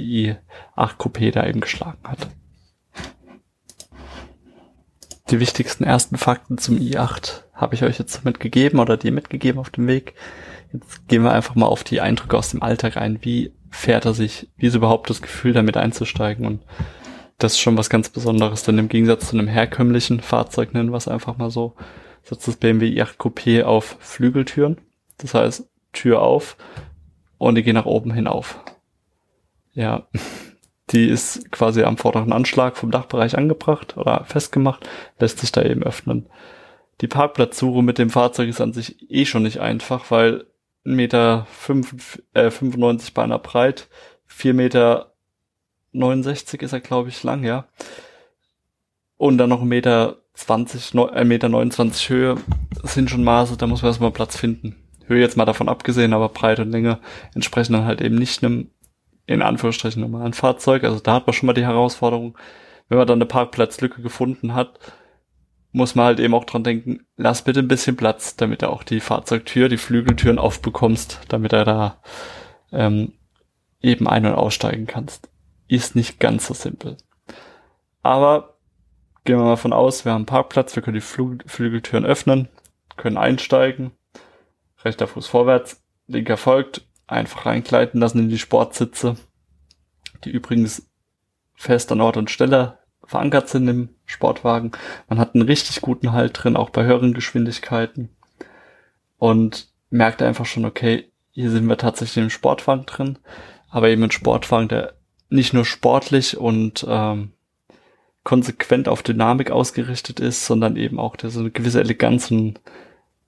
i8 0.75 0.97
Coupé 0.97 1.31
da 1.31 1.45
eben 1.45 1.59
geschlagen 1.59 1.99
hat. 2.03 2.29
Die 5.29 5.41
wichtigsten 5.41 5.83
ersten 5.83 6.17
Fakten 6.17 6.57
zum 6.57 6.77
i8 6.77 7.43
habe 7.53 7.75
ich 7.75 7.83
euch 7.83 7.99
jetzt 7.99 8.23
mitgegeben 8.23 8.79
oder 8.79 8.95
dir 8.95 9.11
mitgegeben 9.11 9.59
auf 9.59 9.69
dem 9.69 9.87
Weg. 9.87 10.13
Jetzt 10.71 11.07
gehen 11.07 11.23
wir 11.23 11.33
einfach 11.33 11.55
mal 11.55 11.65
auf 11.65 11.83
die 11.83 11.99
Eindrücke 11.99 12.37
aus 12.37 12.51
dem 12.51 12.63
Alltag 12.63 12.95
ein. 12.97 13.19
Wie 13.21 13.53
fährt 13.69 14.05
er 14.05 14.13
sich? 14.13 14.49
Wie 14.55 14.67
ist 14.67 14.75
überhaupt 14.75 15.09
das 15.09 15.21
Gefühl, 15.21 15.53
damit 15.53 15.75
einzusteigen? 15.75 16.45
Und 16.45 16.61
das 17.37 17.53
ist 17.53 17.59
schon 17.59 17.77
was 17.77 17.89
ganz 17.89 18.09
Besonderes, 18.09 18.63
denn 18.63 18.77
im 18.77 18.89
Gegensatz 18.89 19.29
zu 19.29 19.37
einem 19.37 19.47
herkömmlichen 19.47 20.21
Fahrzeug, 20.21 20.73
nennen 20.73 20.91
wir 20.91 20.97
es 20.97 21.07
einfach 21.07 21.37
mal 21.37 21.51
so, 21.51 21.75
setzt 22.23 22.47
das 22.47 22.57
BMW 22.57 22.87
i8 22.87 23.17
Coupé 23.17 23.63
auf 23.63 23.97
Flügeltüren. 23.99 24.77
Das 25.17 25.33
heißt, 25.33 25.69
Tür 25.93 26.21
auf 26.21 26.57
und 27.37 27.55
die 27.55 27.63
gehen 27.63 27.75
nach 27.75 27.85
oben 27.85 28.11
hinauf. 28.11 28.59
Ja, 29.73 30.07
die 30.89 31.07
ist 31.07 31.51
quasi 31.51 31.83
am 31.83 31.97
vorderen 31.97 32.33
Anschlag 32.33 32.77
vom 32.77 32.91
Dachbereich 32.91 33.37
angebracht 33.37 33.97
oder 33.97 34.25
festgemacht, 34.25 34.87
lässt 35.19 35.39
sich 35.39 35.51
da 35.51 35.61
eben 35.63 35.83
öffnen. 35.83 36.27
Die 37.01 37.07
Parkplatzsuche 37.07 37.83
mit 37.83 37.99
dem 37.99 38.09
Fahrzeug 38.09 38.49
ist 38.49 38.61
an 38.61 38.73
sich 38.73 39.11
eh 39.11 39.25
schon 39.25 39.43
nicht 39.43 39.59
einfach, 39.59 40.09
weil 40.09 40.47
1,95 40.85 40.95
Meter 40.95 41.47
äh, 42.33 42.49
95 42.49 43.13
Beiner 43.13 43.37
breit, 43.37 43.89
4 44.25 44.53
Meter 44.55 45.13
69 45.91 46.61
ist 46.61 46.73
er, 46.73 46.79
glaube 46.79 47.09
ich, 47.09 47.23
lang, 47.23 47.43
ja. 47.43 47.65
Und 49.17 49.37
dann 49.37 49.49
noch 49.49 49.61
1,20 49.61 49.65
Meter 49.65 50.17
20, 50.33 50.81
1,29 50.93 51.23
Meter 51.23 51.49
29 51.49 52.09
Höhe. 52.09 52.35
Das 52.81 52.93
sind 52.93 53.09
schon 53.09 53.23
Maße, 53.23 53.57
da 53.57 53.67
muss 53.67 53.81
man 53.81 53.89
erstmal 53.89 54.11
Platz 54.11 54.37
finden. 54.37 54.75
Höhe 55.05 55.21
jetzt 55.21 55.37
mal 55.37 55.45
davon 55.45 55.69
abgesehen, 55.69 56.13
aber 56.13 56.29
Breite 56.29 56.61
und 56.61 56.71
Länge 56.71 56.99
entsprechen 57.33 57.73
dann 57.73 57.85
halt 57.85 58.01
eben 58.01 58.15
nicht 58.15 58.43
einem, 58.43 58.69
in 59.25 59.41
Anführungsstrichen, 59.41 60.01
normalen 60.01 60.33
Fahrzeug. 60.33 60.83
Also 60.83 60.99
da 60.99 61.13
hat 61.13 61.25
man 61.25 61.33
schon 61.33 61.47
mal 61.47 61.53
die 61.53 61.65
Herausforderung, 61.65 62.37
wenn 62.89 62.97
man 62.97 63.07
dann 63.07 63.17
eine 63.17 63.25
Parkplatzlücke 63.25 64.01
gefunden 64.01 64.53
hat, 64.53 64.79
muss 65.71 65.95
man 65.95 66.05
halt 66.05 66.19
eben 66.19 66.33
auch 66.33 66.45
dran 66.45 66.63
denken, 66.63 67.05
lass 67.15 67.43
bitte 67.43 67.59
ein 67.59 67.67
bisschen 67.67 67.95
Platz, 67.95 68.35
damit 68.35 68.61
er 68.61 68.69
auch 68.71 68.83
die 68.83 68.99
Fahrzeugtür, 68.99 69.69
die 69.69 69.77
Flügeltüren 69.77 70.39
aufbekommst, 70.39 71.21
damit 71.27 71.53
er 71.53 71.65
da 71.65 72.01
ähm, 72.71 73.13
eben 73.81 74.07
ein- 74.07 74.25
und 74.25 74.33
aussteigen 74.33 74.87
kannst. 74.87 75.29
Ist 75.67 75.95
nicht 75.95 76.19
ganz 76.19 76.47
so 76.47 76.53
simpel. 76.53 76.97
Aber 78.03 78.57
gehen 79.25 79.37
wir 79.37 79.43
mal 79.43 79.57
von 79.57 79.73
aus, 79.73 80.05
wir 80.05 80.13
haben 80.13 80.25
Parkplatz, 80.25 80.75
wir 80.75 80.83
können 80.83 80.95
die 80.95 81.01
Flü 81.01 81.37
Flügeltüren 81.45 82.05
öffnen, 82.05 82.47
können 82.95 83.17
einsteigen, 83.17 83.91
rechter 84.83 85.07
Fuß 85.07 85.27
vorwärts, 85.27 85.83
linker 86.07 86.37
folgt, 86.37 86.87
einfach 87.07 87.45
reinkleiden 87.45 87.99
lassen 87.99 88.19
in 88.19 88.29
die 88.29 88.39
Sportsitze, 88.39 89.17
die 90.23 90.29
übrigens 90.29 90.89
fest 91.55 91.91
an 91.91 92.01
Ort 92.01 92.17
und 92.17 92.31
Stelle 92.31 92.77
verankert 93.05 93.49
sind 93.49 93.67
im 93.67 93.89
Sportwagen. 94.05 94.71
Man 95.07 95.19
hat 95.19 95.33
einen 95.33 95.45
richtig 95.45 95.81
guten 95.81 96.11
Halt 96.11 96.43
drin, 96.43 96.57
auch 96.57 96.69
bei 96.69 96.83
höheren 96.83 97.13
Geschwindigkeiten. 97.13 98.09
Und 99.17 99.69
merkt 99.89 100.21
einfach 100.21 100.45
schon, 100.45 100.65
okay, 100.65 101.11
hier 101.31 101.49
sind 101.49 101.67
wir 101.67 101.77
tatsächlich 101.77 102.23
im 102.23 102.29
Sportwagen 102.29 102.85
drin, 102.85 103.19
aber 103.69 103.89
eben 103.89 104.03
ein 104.03 104.11
Sportwagen, 104.11 104.67
der 104.67 104.96
nicht 105.29 105.53
nur 105.53 105.65
sportlich 105.65 106.37
und 106.37 106.85
ähm, 106.87 107.31
konsequent 108.23 108.87
auf 108.87 109.03
Dynamik 109.03 109.51
ausgerichtet 109.51 110.19
ist, 110.19 110.45
sondern 110.45 110.75
eben 110.75 110.99
auch 110.99 111.15
der 111.15 111.29
so 111.29 111.39
eine 111.39 111.51
gewisse 111.51 111.79
Eleganz 111.79 112.29
und 112.31 112.59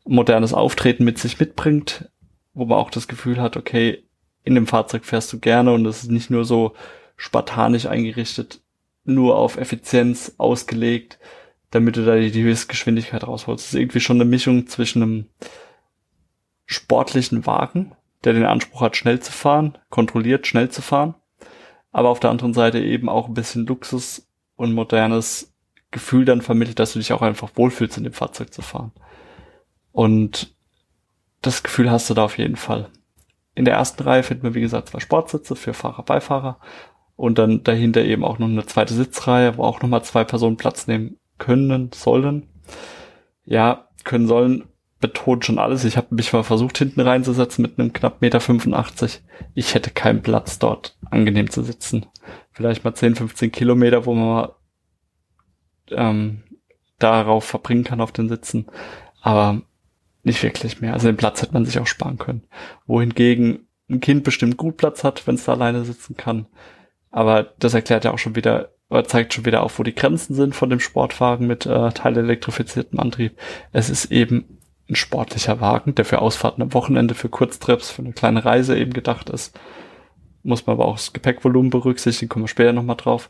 modernes 0.06 0.54
Auftreten 0.54 1.04
mit 1.04 1.18
sich 1.20 1.40
mitbringt, 1.40 2.10
wo 2.54 2.66
man 2.66 2.78
auch 2.78 2.90
das 2.90 3.08
Gefühl 3.08 3.40
hat, 3.42 3.58
okay, 3.58 4.04
in 4.44 4.56
dem 4.56 4.68
Fahrzeug 4.68 5.06
fährst 5.06 5.32
du 5.32 5.40
gerne 5.40 5.72
und 5.72 5.86
es 5.86 6.04
ist 6.04 6.12
nicht 6.12 6.30
nur 6.30 6.46
so 6.46 6.74
spartanisch 7.16 7.86
eingerichtet, 7.86 8.62
nur 9.04 9.38
auf 9.38 9.58
Effizienz 9.58 10.36
ausgelegt, 10.38 11.20
damit 11.72 11.98
du 11.98 12.06
da 12.06 12.16
die, 12.16 12.32
die 12.32 12.44
höchste 12.44 12.68
Geschwindigkeit 12.68 13.26
rausholst. 13.26 13.66
Das 13.66 13.74
ist 13.74 13.80
irgendwie 13.80 14.00
schon 14.00 14.18
eine 14.18 14.30
Mischung 14.30 14.68
zwischen 14.68 15.04
einem 15.04 15.26
sportlichen 16.66 17.46
Wagen, 17.46 17.94
der 18.24 18.34
den 18.34 18.46
Anspruch 18.46 18.82
hat, 18.82 18.98
schnell 18.98 19.20
zu 19.20 19.32
fahren, 19.32 19.78
kontrolliert 19.90 20.48
schnell 20.48 20.70
zu 20.70 20.82
fahren, 20.82 21.16
aber 21.92 22.10
auf 22.10 22.20
der 22.20 22.30
anderen 22.30 22.54
Seite 22.54 22.80
eben 22.80 23.10
auch 23.10 23.28
ein 23.28 23.34
bisschen 23.34 23.66
Luxus 23.66 24.28
und 24.56 24.74
modernes 24.74 25.54
Gefühl 25.92 26.26
dann 26.26 26.42
vermittelt, 26.42 26.80
dass 26.80 26.94
du 26.94 27.00
dich 27.00 27.14
auch 27.14 27.22
einfach 27.22 27.52
wohlfühlst, 27.56 27.98
in 27.98 28.04
dem 28.04 28.14
Fahrzeug 28.14 28.54
zu 28.54 28.62
fahren. 28.62 28.92
Und 29.92 30.56
das 31.42 31.64
Gefühl 31.64 31.90
hast 31.90 32.10
du 32.10 32.14
da 32.14 32.26
auf 32.26 32.38
jeden 32.38 32.58
Fall. 32.58 32.90
In 33.56 33.66
der 33.66 33.76
ersten 33.76 34.04
Reihe 34.04 34.24
finden 34.24 34.44
wir, 34.44 34.54
wie 34.54 34.62
gesagt, 34.62 34.90
zwei 34.90 35.00
Sportsitze 35.00 35.56
für 35.56 35.74
Fahrer, 35.74 36.04
Beifahrer 36.04 36.60
und 37.16 37.38
dann 37.38 37.64
dahinter 37.64 38.04
eben 38.06 38.24
auch 38.24 38.40
noch 38.40 38.48
eine 38.48 38.66
zweite 38.66 38.94
Sitzreihe, 38.94 39.58
wo 39.58 39.64
auch 39.64 39.82
nochmal 39.82 40.04
zwei 40.04 40.24
Personen 40.24 40.58
Platz 40.58 40.88
nehmen 40.88 41.18
können, 41.38 41.92
sollen. 41.94 42.48
Ja, 43.46 43.90
können 44.04 44.28
sollen, 44.28 44.66
betont 45.00 45.46
schon 45.46 45.60
alles. 45.60 45.86
Ich 45.86 45.98
habe 45.98 46.14
mich 46.14 46.34
mal 46.34 46.44
versucht, 46.44 46.78
hinten 46.78 47.02
reinzusetzen 47.02 47.62
mit 47.62 47.80
einem 47.80 47.94
knapp 47.94 48.22
Meter 48.22 48.40
85. 48.40 49.22
Ich 49.54 49.74
hätte 49.74 49.92
keinen 49.92 50.22
Platz 50.22 50.60
dort 50.60 50.98
angenehm 51.10 51.50
zu 51.50 51.64
sitzen. 51.64 52.06
Vielleicht 52.52 52.84
mal 52.84 52.94
10, 52.94 53.16
15 53.16 53.52
Kilometer, 53.52 54.06
wo 54.06 54.14
man 54.14 54.50
ähm, 55.92 56.44
darauf 56.98 57.46
verbringen 57.46 57.86
kann 57.86 58.02
auf 58.02 58.12
den 58.12 58.30
Sitzen. 58.30 58.68
Aber 59.22 59.62
nicht 60.24 60.44
wirklich 60.44 60.82
mehr. 60.82 60.94
Also 60.94 61.08
den 61.08 61.18
Platz 61.18 61.42
hätte 61.42 61.54
man 61.54 61.66
sich 61.66 61.80
auch 61.80 61.88
sparen 61.88 62.18
können. 62.18 62.44
Wohingegen 62.86 63.68
ein 63.90 64.02
Kind 64.02 64.24
bestimmt 64.24 64.58
gut 64.58 64.78
Platz 64.78 65.04
hat, 65.04 65.26
wenn 65.26 65.36
es 65.36 65.46
da 65.46 65.54
alleine 65.54 65.84
sitzen 65.86 66.18
kann. 66.18 66.46
Aber 67.10 67.44
das 67.58 67.74
erklärt 67.74 68.06
ja 68.06 68.12
auch 68.12 68.20
schon 68.20 68.36
wieder, 68.36 68.74
oder 68.90 69.06
zeigt 69.06 69.34
schon 69.34 69.46
wieder 69.46 69.64
auf, 69.64 69.80
wo 69.80 69.84
die 69.84 69.96
Grenzen 69.96 70.36
sind 70.36 70.56
von 70.56 70.70
dem 70.70 70.80
Sportwagen 70.80 71.48
mit 71.48 71.66
äh, 71.66 71.92
teilelektrifiziertem 71.92 73.00
Antrieb. 73.00 73.38
Es 73.72 73.90
ist 73.90 74.12
eben 74.12 74.59
ein 74.90 74.96
sportlicher 74.96 75.62
Wagen, 75.62 75.96
der 75.96 76.06
für 76.06 76.20
Ausfahrten 76.20 76.64
am 76.64 76.74
Wochenende, 76.74 77.14
für 77.14 77.30
Kurztrips, 77.30 77.92
für 77.92 78.02
eine 78.02 78.14
kleine 78.14 78.44
Reise 78.44 78.78
eben 78.78 78.94
gedacht 78.94 79.30
ist. 79.30 79.58
Muss 80.44 80.66
man 80.66 80.76
aber 80.76 80.86
auch 80.86 80.96
das 80.96 81.14
Gepäckvolumen 81.14 81.70
berücksichtigen, 81.70 82.30
kommen 82.30 82.46
wir 82.46 82.50
später 82.50 82.74
nochmal 82.74 82.96
drauf. 82.96 83.30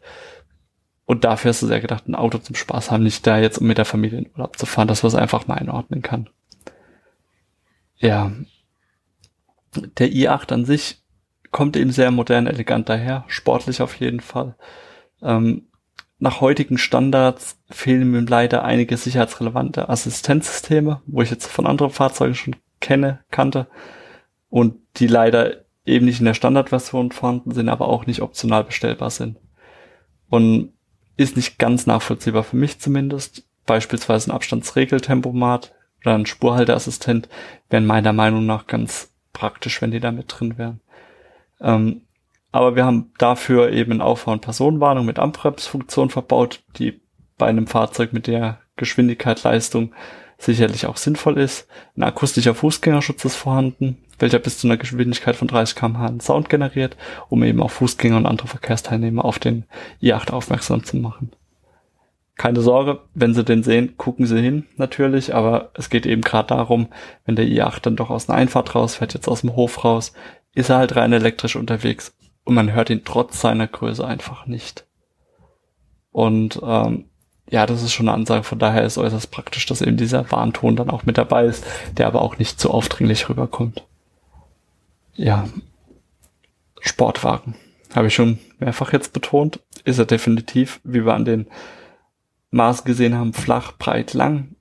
Und 1.05 1.23
dafür 1.23 1.51
ist 1.51 1.63
es 1.63 1.69
ja 1.69 1.79
gedacht, 1.79 2.07
ein 2.07 2.15
Auto 2.15 2.37
zum 2.37 2.55
Spaß 2.55 2.91
haben, 2.91 3.03
nicht 3.03 3.25
da 3.25 3.39
jetzt, 3.39 3.57
um 3.57 3.67
mit 3.67 3.77
der 3.77 3.85
Familie 3.85 4.19
in 4.19 4.29
Urlaub 4.31 4.57
zu 4.57 4.65
fahren, 4.65 4.87
dass 4.87 5.03
man 5.03 5.07
es 5.07 5.15
einfach 5.15 5.47
mal 5.47 5.55
einordnen 5.55 6.01
kann. 6.01 6.29
Ja. 7.97 8.31
Der 9.75 10.09
i8 10.09 10.53
an 10.53 10.65
sich 10.65 11.01
kommt 11.51 11.75
eben 11.77 11.91
sehr 11.91 12.11
modern, 12.11 12.47
elegant 12.47 12.89
daher, 12.89 13.25
sportlich 13.27 13.81
auf 13.81 13.95
jeden 13.95 14.19
Fall. 14.19 14.55
Ähm, 15.21 15.68
nach 16.19 16.41
heutigen 16.41 16.77
Standards 16.77 17.57
fehlen 17.69 18.11
mir 18.11 18.21
leider 18.21 18.63
einige 18.63 18.97
sicherheitsrelevante 18.97 19.87
Assistenzsysteme, 19.89 21.01
wo 21.05 21.21
ich 21.21 21.29
jetzt 21.29 21.47
von 21.47 21.65
anderen 21.65 21.91
Fahrzeugen 21.91 22.35
schon 22.35 22.55
kenne, 22.81 23.19
kannte 23.31 23.67
und 24.49 24.75
die 24.97 25.07
leider 25.07 25.65
eben 25.85 26.05
nicht 26.05 26.19
in 26.19 26.25
der 26.25 26.33
Standardversion 26.33 27.11
vorhanden 27.11 27.51
sind, 27.51 27.69
aber 27.69 27.87
auch 27.87 28.05
nicht 28.05 28.21
optional 28.21 28.65
bestellbar 28.65 29.09
sind. 29.09 29.37
Und 30.29 30.73
ist 31.17 31.35
nicht 31.35 31.57
ganz 31.57 31.85
nachvollziehbar 31.85 32.43
für 32.43 32.55
mich 32.55 32.79
zumindest. 32.79 33.43
Beispielsweise 33.65 34.29
ein 34.29 34.35
Abstandsregeltempomat 34.35 35.73
oder 36.01 36.15
ein 36.15 36.25
Spurhalteassistent 36.25 37.29
wären 37.69 37.85
meiner 37.85 38.13
Meinung 38.13 38.45
nach 38.45 38.67
ganz 38.67 39.11
praktisch, 39.33 39.81
wenn 39.81 39.91
die 39.91 39.99
da 39.99 40.11
mit 40.11 40.25
drin 40.27 40.57
wären. 40.57 40.81
Ähm, 41.61 42.01
aber 42.51 42.75
wir 42.75 42.85
haben 42.85 43.11
dafür 43.17 43.71
eben 43.71 43.91
in 43.93 44.01
Aufbau- 44.01 44.31
und 44.31 44.41
Personenwarnung 44.41 45.05
mit 45.05 45.19
Ampreps-Funktion 45.19 46.09
verbaut, 46.09 46.63
die 46.77 47.01
bei 47.37 47.47
einem 47.47 47.67
Fahrzeug 47.67 48.13
mit 48.13 48.27
der 48.27 48.59
Geschwindigkeit, 48.75 49.43
Leistung 49.43 49.93
sicherlich 50.37 50.85
auch 50.87 50.97
sinnvoll 50.97 51.37
ist. 51.37 51.67
Ein 51.95 52.03
akustischer 52.03 52.55
Fußgängerschutz 52.55 53.25
ist 53.25 53.35
vorhanden, 53.35 53.97
welcher 54.17 54.39
bis 54.39 54.57
zu 54.57 54.67
einer 54.67 54.77
Geschwindigkeit 54.77 55.35
von 55.35 55.47
30 55.47 55.75
km/h 55.75 56.05
einen 56.05 56.21
Sound 56.21 56.49
generiert, 56.49 56.97
um 57.27 57.43
eben 57.43 57.61
auch 57.61 57.71
Fußgänger 57.71 58.17
und 58.17 58.25
andere 58.25 58.47
Verkehrsteilnehmer 58.47 59.25
auf 59.25 59.37
den 59.37 59.65
i8 60.01 60.31
aufmerksam 60.31 60.83
zu 60.83 60.97
machen. 60.97 61.31
Keine 62.35 62.61
Sorge, 62.61 63.01
wenn 63.13 63.33
Sie 63.33 63.43
den 63.43 63.63
sehen, 63.63 63.97
gucken 63.97 64.25
Sie 64.25 64.41
hin, 64.41 64.65
natürlich, 64.77 65.35
aber 65.35 65.71
es 65.73 65.89
geht 65.89 66.05
eben 66.05 66.21
gerade 66.21 66.47
darum, 66.47 66.87
wenn 67.25 67.35
der 67.35 67.45
i8 67.45 67.81
dann 67.81 67.97
doch 67.97 68.09
aus 68.09 68.29
einer 68.29 68.37
Einfahrt 68.37 68.75
rausfährt, 68.75 69.13
jetzt 69.13 69.27
aus 69.27 69.41
dem 69.41 69.57
Hof 69.57 69.83
raus, 69.83 70.13
ist 70.55 70.69
er 70.69 70.77
halt 70.77 70.95
rein 70.95 71.11
elektrisch 71.11 71.57
unterwegs 71.57 72.15
und 72.43 72.55
man 72.55 72.73
hört 72.73 72.89
ihn 72.89 73.03
trotz 73.05 73.41
seiner 73.41 73.67
Größe 73.67 74.05
einfach 74.05 74.45
nicht. 74.45 74.85
Und 76.11 76.59
ähm, 76.63 77.05
ja, 77.49 77.65
das 77.65 77.81
ist 77.81 77.93
schon 77.93 78.07
eine 78.07 78.15
Ansage, 78.15 78.43
von 78.43 78.59
daher 78.59 78.83
ist 78.83 78.97
äußerst 78.97 79.31
praktisch, 79.31 79.65
dass 79.65 79.81
eben 79.81 79.97
dieser 79.97 80.31
Warnton 80.31 80.75
dann 80.75 80.89
auch 80.89 81.05
mit 81.05 81.17
dabei 81.17 81.45
ist, 81.45 81.65
der 81.97 82.07
aber 82.07 82.21
auch 82.21 82.37
nicht 82.37 82.59
zu 82.59 82.71
aufdringlich 82.71 83.27
rüberkommt. 83.29 83.83
Ja, 85.15 85.47
Sportwagen, 86.79 87.55
habe 87.93 88.07
ich 88.07 88.15
schon 88.15 88.39
mehrfach 88.59 88.93
jetzt 88.93 89.13
betont, 89.13 89.59
ist 89.83 89.99
er 89.99 90.05
definitiv, 90.05 90.79
wie 90.83 91.05
wir 91.05 91.13
an 91.13 91.25
den 91.25 91.47
Maß 92.51 92.83
gesehen 92.83 93.15
haben, 93.15 93.33
flach, 93.33 93.73
breit, 93.77 94.13
lang, 94.13 94.55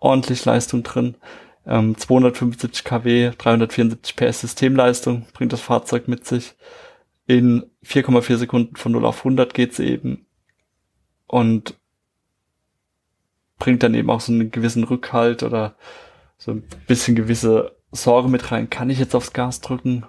ordentlich 0.00 0.44
Leistung 0.44 0.82
drin. 0.82 1.16
Ähm, 1.66 1.96
275 1.96 2.84
kW, 2.84 3.32
374 3.38 4.16
PS 4.16 4.40
Systemleistung 4.40 5.26
bringt 5.32 5.52
das 5.52 5.60
Fahrzeug 5.60 6.08
mit 6.08 6.26
sich. 6.26 6.54
In 7.26 7.64
4,4 7.84 8.36
Sekunden 8.36 8.76
von 8.76 8.92
0 8.92 9.04
auf 9.04 9.18
100 9.18 9.54
geht's 9.54 9.78
eben. 9.78 10.26
Und 11.26 11.78
bringt 13.58 13.82
dann 13.82 13.94
eben 13.94 14.10
auch 14.10 14.20
so 14.20 14.32
einen 14.32 14.50
gewissen 14.50 14.84
Rückhalt 14.84 15.42
oder 15.42 15.76
so 16.36 16.50
ein 16.50 16.64
bisschen 16.88 17.14
gewisse 17.14 17.76
Sorge 17.92 18.28
mit 18.28 18.50
rein. 18.50 18.70
Kann 18.70 18.90
ich 18.90 18.98
jetzt 18.98 19.14
aufs 19.14 19.32
Gas 19.32 19.60
drücken? 19.60 20.04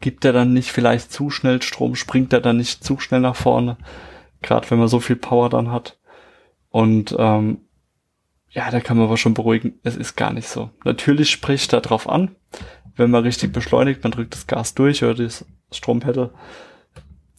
Gibt 0.00 0.24
er 0.24 0.32
dann 0.32 0.52
nicht 0.52 0.70
vielleicht 0.70 1.10
zu 1.10 1.30
schnell 1.30 1.62
Strom? 1.62 1.94
Springt 1.94 2.32
er 2.32 2.40
dann 2.40 2.58
nicht 2.58 2.84
zu 2.84 2.98
schnell 3.00 3.20
nach 3.20 3.36
vorne? 3.36 3.78
Gerade 4.42 4.70
wenn 4.70 4.78
man 4.78 4.88
so 4.88 5.00
viel 5.00 5.16
Power 5.16 5.48
dann 5.48 5.72
hat. 5.72 5.98
Und 6.70 7.16
ähm, 7.18 7.62
ja, 8.50 8.70
da 8.70 8.80
kann 8.80 8.96
man 8.96 9.06
aber 9.06 9.16
schon 9.16 9.34
beruhigen, 9.34 9.78
es 9.82 9.96
ist 9.96 10.16
gar 10.16 10.32
nicht 10.32 10.48
so. 10.48 10.70
Natürlich 10.84 11.30
spricht 11.30 11.72
da 11.72 11.80
drauf 11.80 12.08
an, 12.08 12.36
wenn 12.96 13.10
man 13.10 13.24
richtig 13.24 13.52
beschleunigt, 13.52 14.02
man 14.02 14.12
drückt 14.12 14.34
das 14.34 14.46
Gas 14.46 14.74
durch 14.74 15.02
oder 15.02 15.14
das 15.14 15.44
Strompedal, 15.72 16.30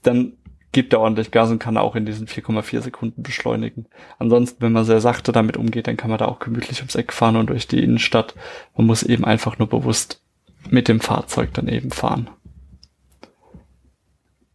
dann 0.04 0.34
gibt 0.72 0.94
er 0.94 1.00
ordentlich 1.00 1.32
Gas 1.32 1.50
und 1.50 1.60
kann 1.60 1.78
auch 1.78 1.96
in 1.96 2.06
diesen 2.06 2.28
4,4 2.28 2.82
Sekunden 2.82 3.24
beschleunigen. 3.24 3.88
Ansonsten, 4.20 4.62
wenn 4.62 4.72
man 4.72 4.86
sehr 4.86 5.02
sachte 5.02 5.32
damit 5.32 5.58
umgeht, 5.58 5.88
dann 5.88 5.98
kann 5.98 6.10
man 6.10 6.20
da 6.20 6.28
auch 6.28 6.40
gemütlich 6.40 6.80
ums 6.80 6.96
Eck 6.96 7.12
fahren 7.12 7.38
und 7.38 7.50
durch 7.50 7.68
die 7.68 7.84
Innenstadt. 7.84 8.36
Man 8.78 8.86
muss 8.86 9.04
eben 9.04 9.26
einfach 9.26 9.58
nur 9.58 9.68
bewusst 9.68 10.22
mit 10.70 10.88
dem 10.88 11.00
Fahrzeug 11.00 11.54
dann 11.54 11.68
eben 11.68 11.90
fahren. 11.90 12.30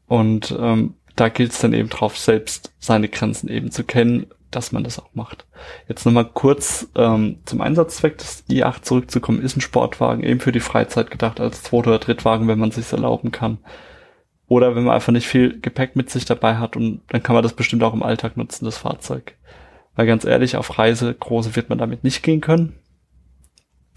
Und 0.06 0.54
ähm, 0.58 0.94
da 1.16 1.28
gilt 1.28 1.52
es 1.52 1.58
dann 1.58 1.72
eben 1.72 1.88
drauf, 1.88 2.16
selbst 2.18 2.72
seine 2.78 3.08
Grenzen 3.08 3.48
eben 3.48 3.70
zu 3.70 3.84
kennen, 3.84 4.26
dass 4.54 4.72
man 4.72 4.84
das 4.84 4.98
auch 4.98 5.14
macht. 5.14 5.46
Jetzt 5.88 6.04
nochmal 6.04 6.30
kurz 6.32 6.88
ähm, 6.96 7.38
zum 7.44 7.60
Einsatzzweck 7.60 8.18
des 8.18 8.44
i8 8.48 8.82
zurückzukommen, 8.82 9.42
ist 9.42 9.56
ein 9.56 9.60
Sportwagen 9.60 10.22
eben 10.22 10.40
für 10.40 10.52
die 10.52 10.60
Freizeit 10.60 11.10
gedacht 11.10 11.40
als 11.40 11.62
Zweit- 11.62 11.86
oder 11.86 11.98
Drittwagen, 11.98 12.48
wenn 12.48 12.58
man 12.58 12.70
sich 12.70 12.92
erlauben 12.92 13.32
kann. 13.32 13.58
Oder 14.46 14.76
wenn 14.76 14.84
man 14.84 14.94
einfach 14.94 15.12
nicht 15.12 15.26
viel 15.26 15.60
Gepäck 15.60 15.96
mit 15.96 16.10
sich 16.10 16.24
dabei 16.24 16.56
hat 16.56 16.76
und 16.76 17.00
dann 17.08 17.22
kann 17.22 17.34
man 17.34 17.42
das 17.42 17.54
bestimmt 17.54 17.82
auch 17.82 17.94
im 17.94 18.02
Alltag 18.02 18.36
nutzen, 18.36 18.64
das 18.64 18.78
Fahrzeug. 18.78 19.36
Weil 19.96 20.06
ganz 20.06 20.24
ehrlich, 20.24 20.56
auf 20.56 20.78
Reise 20.78 21.14
große 21.14 21.56
wird 21.56 21.68
man 21.68 21.78
damit 21.78 22.04
nicht 22.04 22.22
gehen 22.22 22.40
können. 22.40 22.74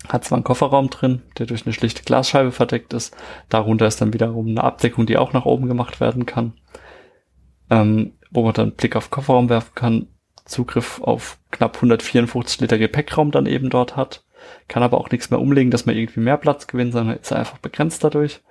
Hat 0.08 0.24
zwar 0.24 0.38
einen 0.38 0.44
Kofferraum 0.44 0.90
drin, 0.90 1.24
der 1.38 1.48
durch 1.48 1.66
eine 1.66 1.74
schlichte 1.74 2.04
Glasscheibe 2.04 2.52
verdeckt 2.52 2.94
ist. 2.94 3.16
Darunter 3.50 3.88
ist 3.88 4.00
dann 4.00 4.14
wiederum 4.14 4.48
eine 4.48 4.64
Abdeckung, 4.64 5.06
die 5.06 5.18
auch 5.18 5.34
nach 5.34 5.46
oben 5.46 5.68
gemacht 5.68 6.00
werden 6.00 6.26
kann. 6.26 6.54
Ähm, 7.70 8.14
wo 8.32 8.44
man 8.44 8.54
dann 8.54 8.68
einen 8.68 8.76
Blick 8.76 8.96
auf 8.96 9.10
Kofferraum 9.10 9.50
werfen 9.50 9.76
kann. 9.76 10.08
Zugriff 10.48 11.02
auf 11.02 11.38
knapp 11.52 11.76
154 11.76 12.62
Liter 12.62 12.78
Gepäckraum 12.78 13.32
dann 13.32 13.46
eben 13.46 13.70
dort 13.70 13.96
hat. 13.96 14.24
Kann 14.68 14.84
aber 14.84 15.00
auch 15.00 15.12
nichts 15.12 15.30
mehr 15.30 15.40
umlegen, 15.40 15.72
dass 15.72 15.86
man 15.86 15.96
irgendwie 15.96 16.20
mehr 16.20 16.38
Platz 16.38 16.68
gewinnt, 16.68 16.94
sondern 16.94 17.18
ist 17.18 17.34
einfach 17.34 17.58
begrenzt 17.58 18.04
dadurch. 18.04 18.42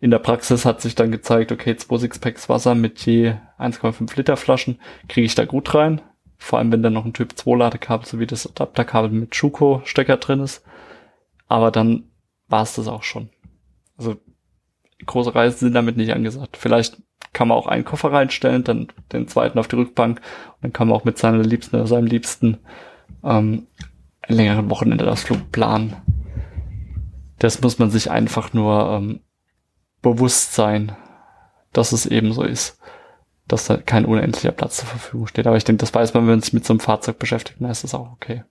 In 0.00 0.10
der 0.10 0.18
Praxis 0.18 0.64
hat 0.64 0.80
sich 0.80 0.94
dann 0.94 1.10
gezeigt, 1.10 1.50
okay, 1.50 1.76
zwei 1.76 1.98
Sixpacks 1.98 2.48
Wasser 2.48 2.74
mit 2.74 3.04
je 3.04 3.34
1,5 3.58 4.16
Liter 4.16 4.36
Flaschen 4.36 4.80
kriege 5.08 5.26
ich 5.26 5.34
da 5.34 5.44
gut 5.44 5.74
rein. 5.74 6.00
Vor 6.36 6.58
allem, 6.58 6.70
wenn 6.70 6.82
dann 6.82 6.92
noch 6.92 7.04
ein 7.04 7.14
Typ 7.14 7.36
2 7.36 7.56
Ladekabel 7.56 8.06
sowie 8.06 8.26
das 8.26 8.46
Adapterkabel 8.46 9.10
mit 9.10 9.34
Schuko 9.34 9.82
Stecker 9.84 10.18
drin 10.18 10.40
ist. 10.40 10.64
Aber 11.48 11.72
dann 11.72 12.04
war 12.46 12.62
es 12.62 12.74
das 12.74 12.86
auch 12.86 13.02
schon. 13.02 13.30
Also 13.96 14.16
große 15.04 15.34
Reisen 15.34 15.58
sind 15.58 15.74
damit 15.74 15.96
nicht 15.96 16.12
angesagt. 16.12 16.56
Vielleicht 16.56 17.02
kann 17.32 17.48
man 17.48 17.56
auch 17.56 17.66
einen 17.66 17.84
Koffer 17.84 18.12
reinstellen, 18.12 18.64
dann 18.64 18.88
den 19.12 19.28
zweiten 19.28 19.58
auf 19.58 19.68
die 19.68 19.76
Rückbank 19.76 20.18
und 20.18 20.62
dann 20.62 20.72
kann 20.72 20.88
man 20.88 20.96
auch 20.96 21.04
mit 21.04 21.18
seiner 21.18 21.38
Liebsten 21.38 21.76
oder 21.76 21.86
seinem 21.86 22.06
Liebsten 22.06 22.58
ähm, 23.22 23.66
einen 24.22 24.36
längeren 24.36 24.70
Wochenende 24.70 25.14
Flug 25.16 25.52
planen. 25.52 25.96
Das 27.38 27.60
muss 27.60 27.78
man 27.78 27.90
sich 27.90 28.10
einfach 28.10 28.52
nur 28.52 28.90
ähm, 28.90 29.20
bewusst 30.02 30.54
sein, 30.54 30.96
dass 31.72 31.92
es 31.92 32.06
eben 32.06 32.32
so 32.32 32.42
ist, 32.42 32.80
dass 33.46 33.66
da 33.66 33.76
kein 33.76 34.04
unendlicher 34.04 34.52
Platz 34.52 34.78
zur 34.78 34.88
Verfügung 34.88 35.26
steht. 35.26 35.46
Aber 35.46 35.56
ich 35.56 35.64
denke, 35.64 35.80
das 35.80 35.94
weiß 35.94 36.14
man, 36.14 36.24
wenn 36.24 36.34
man 36.34 36.40
sich 36.40 36.52
mit 36.52 36.64
so 36.64 36.72
einem 36.72 36.80
Fahrzeug 36.80 37.18
beschäftigt, 37.18 37.60
dann 37.60 37.70
ist 37.70 37.84
das 37.84 37.94
auch 37.94 38.12
okay. 38.12 38.44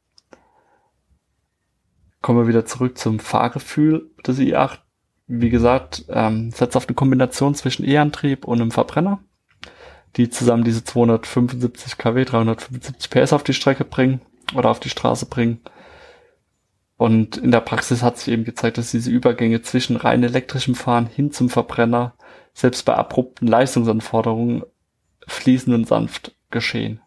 Kommen 2.21 2.39
wir 2.39 2.47
wieder 2.47 2.65
zurück 2.65 2.97
zum 2.97 3.19
Fahrgefühl 3.19 4.09
des 4.25 4.39
i8 4.39 4.79
wie 5.27 5.49
gesagt, 5.49 6.05
ähm, 6.09 6.51
setzt 6.51 6.75
auf 6.77 6.87
eine 6.87 6.95
Kombination 6.95 7.53
zwischen 7.53 7.87
E-Antrieb 7.87 8.45
und 8.45 8.61
einem 8.61 8.71
Verbrenner, 8.71 9.19
die 10.15 10.29
zusammen 10.29 10.63
diese 10.63 10.83
275 10.83 11.97
kW, 11.97 12.25
375 12.25 13.09
PS 13.09 13.33
auf 13.33 13.43
die 13.43 13.53
Strecke 13.53 13.83
bringen 13.83 14.21
oder 14.55 14.69
auf 14.69 14.79
die 14.79 14.89
Straße 14.89 15.25
bringen. 15.25 15.59
Und 16.95 17.37
in 17.37 17.51
der 17.51 17.59
Praxis 17.59 18.01
hat 18.01 18.17
sich 18.17 18.33
eben 18.33 18.43
gezeigt, 18.43 18.77
dass 18.77 18.91
diese 18.91 19.11
Übergänge 19.11 19.61
zwischen 19.61 19.97
rein 19.97 20.23
elektrischem 20.23 20.73
Fahren 20.73 21.05
hin 21.05 21.31
zum 21.31 21.49
Verbrenner 21.49 22.15
selbst 22.53 22.85
bei 22.85 22.95
abrupten 22.95 23.47
Leistungsanforderungen 23.47 24.63
fließend 25.27 25.75
und 25.75 25.87
sanft 25.87 26.35
geschehen. 26.49 27.01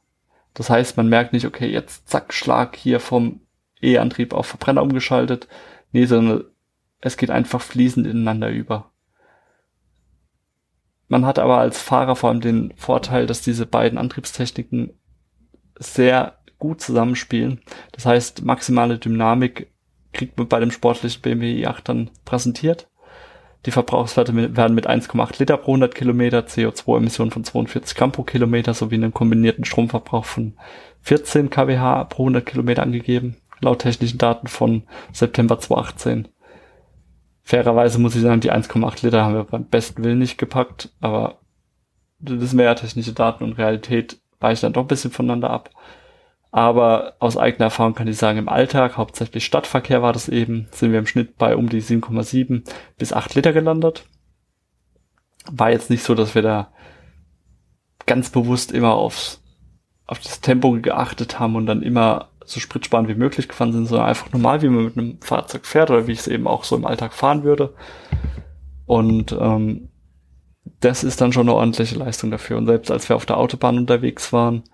Das 0.54 0.70
heißt, 0.70 0.96
man 0.96 1.08
merkt 1.08 1.32
nicht, 1.32 1.46
okay, 1.46 1.68
jetzt 1.68 2.08
zack, 2.08 2.32
Schlag 2.32 2.76
hier 2.76 3.00
vom 3.00 3.40
E-Antrieb 3.80 4.34
auf 4.34 4.46
Verbrenner 4.46 4.82
umgeschaltet. 4.82 5.48
Nee, 5.90 6.04
sondern 6.04 6.44
es 7.00 7.16
geht 7.16 7.30
einfach 7.30 7.60
fließend 7.60 8.06
ineinander 8.06 8.50
über. 8.50 8.92
Man 11.08 11.26
hat 11.26 11.38
aber 11.38 11.58
als 11.58 11.80
Fahrer 11.82 12.14
vor 12.14 12.30
allem 12.30 12.40
den 12.40 12.72
Vorteil, 12.76 13.26
dass 13.26 13.42
diese 13.42 13.66
beiden 13.66 13.98
Antriebstechniken 13.98 14.92
sehr 15.76 16.38
gut 16.58 16.80
zusammenspielen. 16.80 17.62
Das 17.92 18.06
heißt, 18.06 18.44
maximale 18.44 18.98
Dynamik 18.98 19.72
kriegt 20.12 20.38
man 20.38 20.48
bei 20.48 20.60
dem 20.60 20.70
sportlichen 20.70 21.22
BMW 21.22 21.64
i8 21.64 21.80
dann 21.84 22.10
präsentiert. 22.24 22.88
Die 23.66 23.72
Verbrauchswerte 23.72 24.56
werden 24.56 24.74
mit 24.74 24.88
1,8 24.88 25.38
Liter 25.38 25.56
pro 25.56 25.72
100 25.72 25.94
Kilometer, 25.94 26.40
CO2-Emissionen 26.40 27.30
von 27.30 27.44
42 27.44 27.96
Gramm 27.96 28.12
pro 28.12 28.22
Kilometer 28.22 28.72
sowie 28.72 28.94
einem 28.94 29.12
kombinierten 29.12 29.64
Stromverbrauch 29.64 30.24
von 30.24 30.54
14 31.02 31.50
kWh 31.50 32.04
pro 32.08 32.22
100 32.22 32.46
Kilometer 32.46 32.82
angegeben, 32.82 33.36
laut 33.60 33.80
technischen 33.80 34.18
Daten 34.18 34.46
von 34.46 34.84
September 35.12 35.58
2018. 35.58 36.28
Fairerweise 37.50 37.98
muss 37.98 38.14
ich 38.14 38.22
sagen, 38.22 38.40
die 38.40 38.52
1,8 38.52 39.04
Liter 39.04 39.24
haben 39.24 39.34
wir 39.34 39.42
beim 39.42 39.64
besten 39.64 40.04
Willen 40.04 40.20
nicht 40.20 40.38
gepackt, 40.38 40.90
aber 41.00 41.40
das 42.20 42.52
mehr 42.52 42.76
technische 42.76 43.12
Daten 43.12 43.42
und 43.42 43.54
Realität 43.54 44.20
weichen 44.38 44.66
dann 44.66 44.72
doch 44.74 44.82
ein 44.82 44.86
bisschen 44.86 45.10
voneinander 45.10 45.50
ab. 45.50 45.70
Aber 46.52 47.16
aus 47.18 47.36
eigener 47.36 47.64
Erfahrung 47.64 47.94
kann 47.94 48.06
ich 48.06 48.18
sagen, 48.18 48.38
im 48.38 48.48
Alltag, 48.48 48.96
hauptsächlich 48.96 49.44
Stadtverkehr 49.44 50.00
war 50.00 50.12
das 50.12 50.28
eben, 50.28 50.68
sind 50.70 50.92
wir 50.92 51.00
im 51.00 51.08
Schnitt 51.08 51.38
bei 51.38 51.56
um 51.56 51.68
die 51.68 51.82
7,7 51.82 52.62
bis 52.98 53.12
8 53.12 53.34
Liter 53.34 53.52
gelandet. 53.52 54.04
War 55.50 55.72
jetzt 55.72 55.90
nicht 55.90 56.04
so, 56.04 56.14
dass 56.14 56.36
wir 56.36 56.42
da 56.42 56.72
ganz 58.06 58.30
bewusst 58.30 58.70
immer 58.70 58.94
aufs, 58.94 59.42
auf 60.06 60.20
das 60.20 60.40
Tempo 60.40 60.70
geachtet 60.80 61.40
haben 61.40 61.56
und 61.56 61.66
dann 61.66 61.82
immer 61.82 62.28
so 62.44 62.60
spritsparend 62.60 63.08
wie 63.08 63.14
möglich 63.14 63.48
gefahren 63.48 63.72
sind, 63.72 63.86
sondern 63.86 64.08
einfach 64.08 64.32
normal, 64.32 64.62
wie 64.62 64.68
man 64.68 64.84
mit 64.84 64.98
einem 64.98 65.20
Fahrzeug 65.20 65.66
fährt 65.66 65.90
oder 65.90 66.06
wie 66.06 66.12
ich 66.12 66.20
es 66.20 66.28
eben 66.28 66.46
auch 66.46 66.64
so 66.64 66.76
im 66.76 66.86
Alltag 66.86 67.12
fahren 67.12 67.44
würde. 67.44 67.74
Und 68.86 69.32
ähm, 69.38 69.88
das 70.80 71.04
ist 71.04 71.20
dann 71.20 71.32
schon 71.32 71.48
eine 71.48 71.54
ordentliche 71.54 71.96
Leistung 71.96 72.30
dafür. 72.30 72.58
Und 72.58 72.66
selbst 72.66 72.90
als 72.90 73.08
wir 73.08 73.16
auf 73.16 73.26
der 73.26 73.36
Autobahn 73.36 73.78
unterwegs 73.78 74.32
waren, 74.32 74.64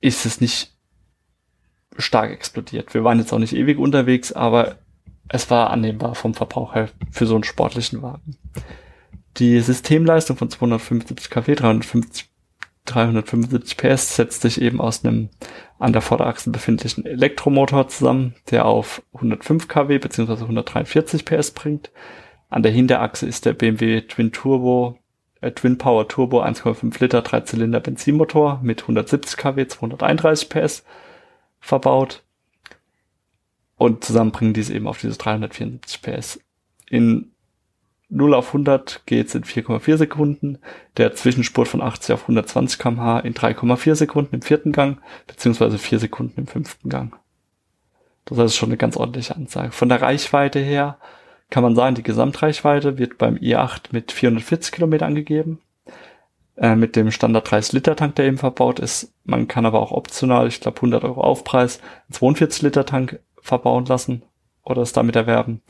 ist 0.00 0.26
es 0.26 0.40
nicht 0.40 0.74
stark 1.98 2.30
explodiert. 2.30 2.94
Wir 2.94 3.04
waren 3.04 3.18
jetzt 3.18 3.32
auch 3.32 3.38
nicht 3.38 3.54
ewig 3.54 3.78
unterwegs, 3.78 4.32
aber 4.32 4.76
es 5.28 5.50
war 5.50 5.70
annehmbar 5.70 6.14
vom 6.14 6.34
Verbrauch 6.34 6.74
her 6.74 6.88
für 7.10 7.26
so 7.26 7.34
einen 7.34 7.44
sportlichen 7.44 8.02
Wagen. 8.02 8.36
Die 9.36 9.60
Systemleistung 9.60 10.36
von 10.36 10.50
275 10.50 11.30
kW, 11.30 11.54
350 11.54 12.29
375 12.90 13.76
PS 13.76 14.16
setzt 14.16 14.42
sich 14.42 14.60
eben 14.60 14.80
aus 14.80 15.04
einem 15.04 15.28
an 15.78 15.92
der 15.92 16.02
Vorderachse 16.02 16.50
befindlichen 16.50 17.06
Elektromotor 17.06 17.88
zusammen, 17.88 18.34
der 18.50 18.66
auf 18.66 19.02
105 19.14 19.68
kW 19.68 19.98
bzw. 19.98 20.32
143 20.32 21.24
PS 21.24 21.52
bringt. 21.52 21.90
An 22.48 22.62
der 22.62 22.72
Hinterachse 22.72 23.26
ist 23.26 23.46
der 23.46 23.54
BMW 23.54 24.02
Twin 24.02 24.32
Turbo, 24.32 24.98
äh, 25.40 25.52
Twin 25.52 25.78
Power 25.78 26.08
Turbo 26.08 26.42
1,5 26.42 27.00
Liter 27.00 27.22
Dreizylinder 27.22 27.80
Benzinmotor 27.80 28.60
mit 28.62 28.82
170 28.82 29.36
kW, 29.36 29.66
231 29.66 30.48
PS 30.48 30.84
verbaut. 31.60 32.22
Und 33.76 34.04
zusammen 34.04 34.32
bringen 34.32 34.52
diese 34.52 34.74
eben 34.74 34.86
auf 34.86 34.98
diese 34.98 35.16
374 35.16 36.02
PS. 36.02 36.40
In 36.88 37.32
0 38.10 38.34
auf 38.34 38.48
100 38.48 39.02
geht's 39.06 39.34
in 39.34 39.44
4,4 39.44 39.96
Sekunden. 39.96 40.58
Der 40.96 41.14
Zwischenspurt 41.14 41.68
von 41.68 41.80
80 41.80 42.14
auf 42.14 42.22
120 42.22 42.78
kmh 42.78 43.20
in 43.20 43.34
3,4 43.34 43.94
Sekunden 43.94 44.34
im 44.34 44.42
vierten 44.42 44.72
Gang, 44.72 45.00
beziehungsweise 45.26 45.78
4 45.78 46.00
Sekunden 46.00 46.40
im 46.40 46.46
fünften 46.46 46.88
Gang. 46.88 47.16
Das 48.24 48.38
ist 48.38 48.56
schon 48.56 48.68
eine 48.68 48.76
ganz 48.76 48.96
ordentliche 48.96 49.34
Ansage. 49.36 49.72
Von 49.72 49.88
der 49.88 50.02
Reichweite 50.02 50.58
her 50.58 50.98
kann 51.50 51.62
man 51.62 51.74
sagen, 51.74 51.94
die 51.94 52.02
Gesamtreichweite 52.02 52.98
wird 52.98 53.18
beim 53.18 53.36
i8 53.36 53.86
mit 53.92 54.12
440 54.12 54.72
Kilometer 54.72 55.06
angegeben. 55.06 55.60
Äh, 56.56 56.76
mit 56.76 56.94
dem 56.96 57.10
Standard 57.10 57.50
30 57.50 57.72
Liter 57.72 57.96
Tank, 57.96 58.16
der 58.16 58.26
eben 58.26 58.38
verbaut 58.38 58.80
ist. 58.80 59.14
Man 59.24 59.48
kann 59.48 59.66
aber 59.66 59.80
auch 59.80 59.92
optional, 59.92 60.46
ich 60.46 60.60
glaube 60.60 60.76
100 60.76 61.04
Euro 61.04 61.22
Aufpreis, 61.22 61.80
einen 62.08 62.14
42 62.14 62.62
Liter 62.62 62.84
Tank 62.84 63.20
verbauen 63.40 63.86
lassen 63.86 64.22
oder 64.62 64.82
es 64.82 64.92
damit 64.92 65.16
erwerben 65.16 65.62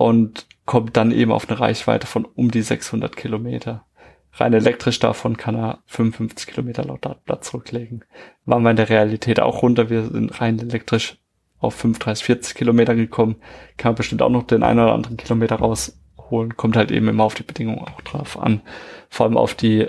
und 0.00 0.46
kommt 0.64 0.96
dann 0.96 1.12
eben 1.12 1.30
auf 1.30 1.50
eine 1.50 1.60
Reichweite 1.60 2.06
von 2.06 2.24
um 2.24 2.50
die 2.50 2.62
600 2.62 3.14
Kilometer. 3.14 3.84
Rein 4.32 4.54
elektrisch 4.54 4.98
davon 4.98 5.36
kann 5.36 5.54
er 5.54 5.82
55 5.88 6.46
Kilometer 6.46 6.84
laut 6.84 7.04
Datenblatt 7.04 7.44
zurücklegen. 7.44 8.06
Waren 8.46 8.62
wir 8.62 8.70
in 8.70 8.76
der 8.76 8.88
Realität 8.88 9.40
auch 9.40 9.60
runter. 9.60 9.90
Wir 9.90 10.06
sind 10.06 10.40
rein 10.40 10.58
elektrisch 10.58 11.18
auf 11.58 11.74
35, 11.74 12.24
40 12.24 12.54
Kilometer 12.54 12.94
gekommen. 12.94 13.36
Kann 13.76 13.90
man 13.90 13.96
bestimmt 13.96 14.22
auch 14.22 14.30
noch 14.30 14.44
den 14.44 14.62
einen 14.62 14.80
oder 14.80 14.94
anderen 14.94 15.18
Kilometer 15.18 15.56
rausholen. 15.56 16.56
Kommt 16.56 16.76
halt 16.76 16.92
eben 16.92 17.08
immer 17.08 17.24
auf 17.24 17.34
die 17.34 17.42
Bedingungen 17.42 17.80
auch 17.80 18.00
drauf 18.00 18.40
an. 18.40 18.62
Vor 19.10 19.26
allem 19.26 19.36
auf 19.36 19.54
die 19.54 19.86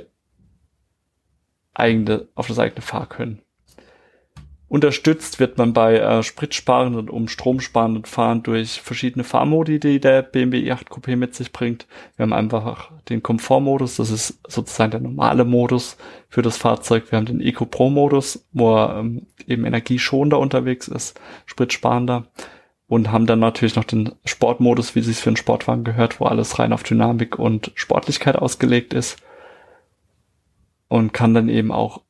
eigene, 1.74 2.28
auf 2.36 2.48
das 2.48 2.60
eigene 2.60 2.82
Fahrkönnen. 2.82 3.44
Unterstützt 4.72 5.42
wird 5.42 5.58
man 5.58 5.74
bei 5.74 5.98
äh, 5.98 6.24
spritsparenden 6.24 7.10
und 7.10 7.30
stromsparenden 7.30 8.06
Fahren 8.06 8.42
durch 8.42 8.80
verschiedene 8.80 9.26
Fahrmodi, 9.26 9.82
die 9.82 10.00
der 10.00 10.22
BMW 10.22 10.72
i8 10.72 10.88
Coupé 10.88 11.18
mit 11.18 11.36
sich 11.36 11.52
bringt. 11.52 11.88
Wir 12.16 12.24
haben 12.24 12.32
einfach 12.32 12.90
den 13.10 13.22
Komfortmodus, 13.22 13.98
das 13.98 14.12
ist 14.12 14.40
sozusagen 14.48 14.92
der 14.92 15.02
normale 15.02 15.44
Modus 15.44 15.98
für 16.30 16.42
das 16.42 16.56
Fahrzeug. 16.56 17.12
Wir 17.12 17.18
haben 17.18 17.26
den 17.26 17.42
Eco 17.42 17.66
Pro 17.66 17.90
Modus, 17.90 18.48
wo 18.54 18.74
er 18.78 19.00
ähm, 19.00 19.28
eben 19.46 19.66
energieschonender 19.66 20.40
unterwegs 20.40 20.88
ist, 20.88 21.20
spritsparender. 21.48 22.28
Und 22.88 23.12
haben 23.12 23.26
dann 23.26 23.40
natürlich 23.40 23.76
noch 23.76 23.84
den 23.84 24.14
Sportmodus, 24.24 24.96
wie 24.96 25.00
es 25.00 25.08
sich 25.08 25.18
für 25.18 25.32
einen 25.32 25.36
Sportwagen 25.36 25.84
gehört, 25.84 26.22
wo 26.22 26.28
alles 26.28 26.60
rein 26.60 26.72
auf 26.72 26.84
Dynamik 26.84 27.38
und 27.38 27.74
Sportlichkeit 27.76 28.38
ausgelegt 28.38 28.94
ist. 28.94 29.18
Und 30.88 31.12
kann 31.12 31.34
dann 31.34 31.50
eben 31.50 31.74
auch 31.74 32.04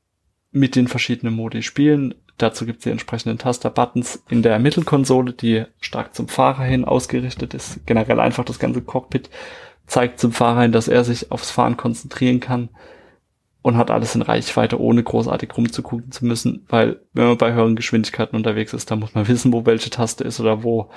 mit 0.52 0.76
den 0.76 0.88
verschiedenen 0.88 1.34
Modi 1.34 1.64
spielen. 1.64 2.14
Dazu 2.38 2.66
gibt 2.66 2.80
es 2.80 2.84
die 2.84 2.90
entsprechenden 2.90 3.38
Taster-Buttons 3.38 4.24
in 4.30 4.42
der 4.42 4.58
Mittelkonsole, 4.60 5.34
die 5.34 5.66
stark 5.80 6.16
zum 6.16 6.28
Fahrer 6.28 6.64
hin 6.64 6.86
ausgerichtet 6.86 7.54
ist. 7.54 7.86
Generell 7.86 8.20
einfach 8.20 8.46
das 8.46 8.60
ganze 8.60 8.82
Cockpit 8.82 9.30
zeigt 9.86 10.20
zum 10.20 10.32
Fahrer 10.32 10.64
hin, 10.64 10.72
dass 10.72 10.88
er 10.88 11.04
sich 11.04 11.32
aufs 11.32 11.52
Fahren 11.52 11.78
konzentrieren 11.78 12.40
kann 12.40 12.70
und 13.62 13.78
hat 13.78 13.92
alles 13.92 14.16
in 14.16 14.22
Reichweite, 14.22 14.80
ohne 14.80 15.04
großartig 15.04 15.56
rumzugucken 15.56 16.12
zu 16.12 16.26
müssen, 16.26 16.66
weil 16.70 17.02
wenn 17.14 17.28
man 17.28 17.38
bei 17.38 17.54
höheren 17.54 17.76
Geschwindigkeiten 17.76 18.36
unterwegs 18.36 18.74
ist, 18.74 18.90
dann 18.90 19.00
muss 19.00 19.14
man 19.14 19.28
wissen, 19.28 19.54
wo 19.54 19.66
welche 19.66 19.90
Taste 19.90 20.24
ist 20.24 20.40
oder 20.40 20.64
wo 20.64 20.90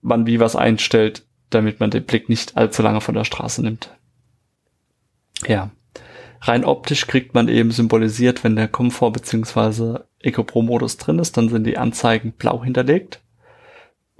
man 0.00 0.26
wie 0.26 0.40
was 0.40 0.56
einstellt, 0.56 1.26
damit 1.50 1.80
man 1.80 1.90
den 1.90 2.04
Blick 2.04 2.28
nicht 2.28 2.56
allzu 2.56 2.82
lange 2.82 3.00
von 3.00 3.14
der 3.14 3.24
Straße 3.24 3.62
nimmt. 3.62 3.90
Ja. 5.46 5.70
Rein 6.42 6.64
optisch 6.64 7.06
kriegt 7.06 7.34
man 7.34 7.48
eben 7.48 7.70
symbolisiert, 7.70 8.44
wenn 8.44 8.56
der 8.56 8.68
Komfort 8.68 9.12
bzw. 9.12 10.00
Eco 10.20 10.42
Pro 10.42 10.62
Modus 10.62 10.96
drin 10.96 11.18
ist, 11.18 11.36
dann 11.36 11.50
sind 11.50 11.64
die 11.64 11.76
Anzeigen 11.76 12.32
blau 12.32 12.64
hinterlegt. 12.64 13.20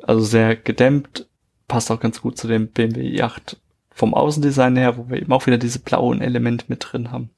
Also 0.02 0.20
sehr 0.20 0.56
gedämmt, 0.56 1.26
passt 1.66 1.90
auch 1.90 2.00
ganz 2.00 2.20
gut 2.20 2.36
zu 2.36 2.46
dem 2.46 2.68
BMW 2.68 3.00
i8 3.20 3.56
vom 3.90 4.14
Außendesign 4.14 4.76
her, 4.76 4.96
wo 4.98 5.08
wir 5.08 5.20
eben 5.20 5.32
auch 5.32 5.46
wieder 5.46 5.58
diese 5.58 5.78
blauen 5.78 6.20
Elemente 6.20 6.66
mit 6.68 6.86
drin 6.86 7.10
haben. 7.10 7.30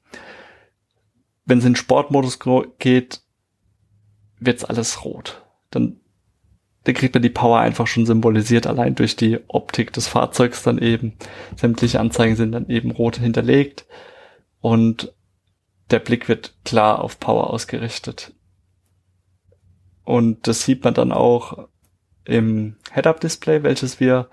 Wenn 1.45 1.59
es 1.59 1.65
in 1.65 1.75
Sportmodus 1.75 2.39
geht, 2.79 3.21
wird's 4.39 4.65
alles 4.65 5.03
rot. 5.05 5.41
Dann 5.71 5.97
da 6.85 6.91
kriegt 6.91 7.13
man 7.13 7.23
die 7.23 7.29
Power 7.29 7.59
einfach 7.59 7.87
schon 7.87 8.05
symbolisiert, 8.05 8.67
allein 8.67 8.95
durch 8.95 9.15
die 9.15 9.39
Optik 9.47 9.93
des 9.93 10.09
Fahrzeugs 10.09 10.63
dann 10.63 10.79
eben. 10.79 11.13
Sämtliche 11.55 12.01
Anzeigen 12.01 12.35
sind 12.35 12.51
dann 12.51 12.67
eben 12.67 12.91
rot 12.91 13.17
hinterlegt 13.17 13.85
und 14.63 15.13
der 15.91 15.99
Blick 15.99 16.29
wird 16.29 16.55
klar 16.63 17.03
auf 17.03 17.19
Power 17.19 17.49
ausgerichtet. 17.49 18.31
Und 20.05 20.47
das 20.47 20.63
sieht 20.63 20.85
man 20.85 20.93
dann 20.93 21.11
auch 21.11 21.67
im 22.23 22.77
Head-Up-Display, 22.93 23.63
welches 23.63 23.99
wir 23.99 24.29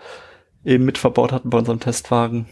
eben 0.65 0.85
mit 0.85 0.99
verbaut 0.99 1.33
hatten 1.33 1.51
bei 1.51 1.59
unserem 1.59 1.81
Testwagen. 1.81 2.47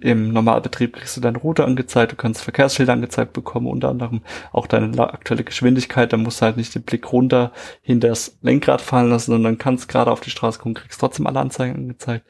Im 0.00 0.32
Normalbetrieb 0.32 0.94
kriegst 0.94 1.18
du 1.18 1.20
deine 1.20 1.36
Route 1.36 1.66
angezeigt, 1.66 2.12
du 2.12 2.16
kannst 2.16 2.40
Verkehrsschilder 2.40 2.94
angezeigt 2.94 3.34
bekommen, 3.34 3.66
unter 3.66 3.90
anderem 3.90 4.22
auch 4.52 4.66
deine 4.66 5.12
aktuelle 5.12 5.44
Geschwindigkeit, 5.44 6.14
da 6.14 6.16
musst 6.16 6.40
du 6.40 6.46
halt 6.46 6.56
nicht 6.56 6.74
den 6.74 6.82
Blick 6.82 7.12
runter 7.12 7.52
hinter 7.82 8.08
das 8.08 8.38
Lenkrad 8.40 8.80
fallen 8.80 9.10
lassen, 9.10 9.32
sondern 9.32 9.58
kannst 9.58 9.86
gerade 9.90 10.10
auf 10.10 10.20
die 10.20 10.30
Straße 10.30 10.58
gucken, 10.58 10.74
kriegst 10.74 10.98
trotzdem 10.98 11.26
alle 11.26 11.40
Anzeigen 11.40 11.74
angezeigt. 11.74 12.26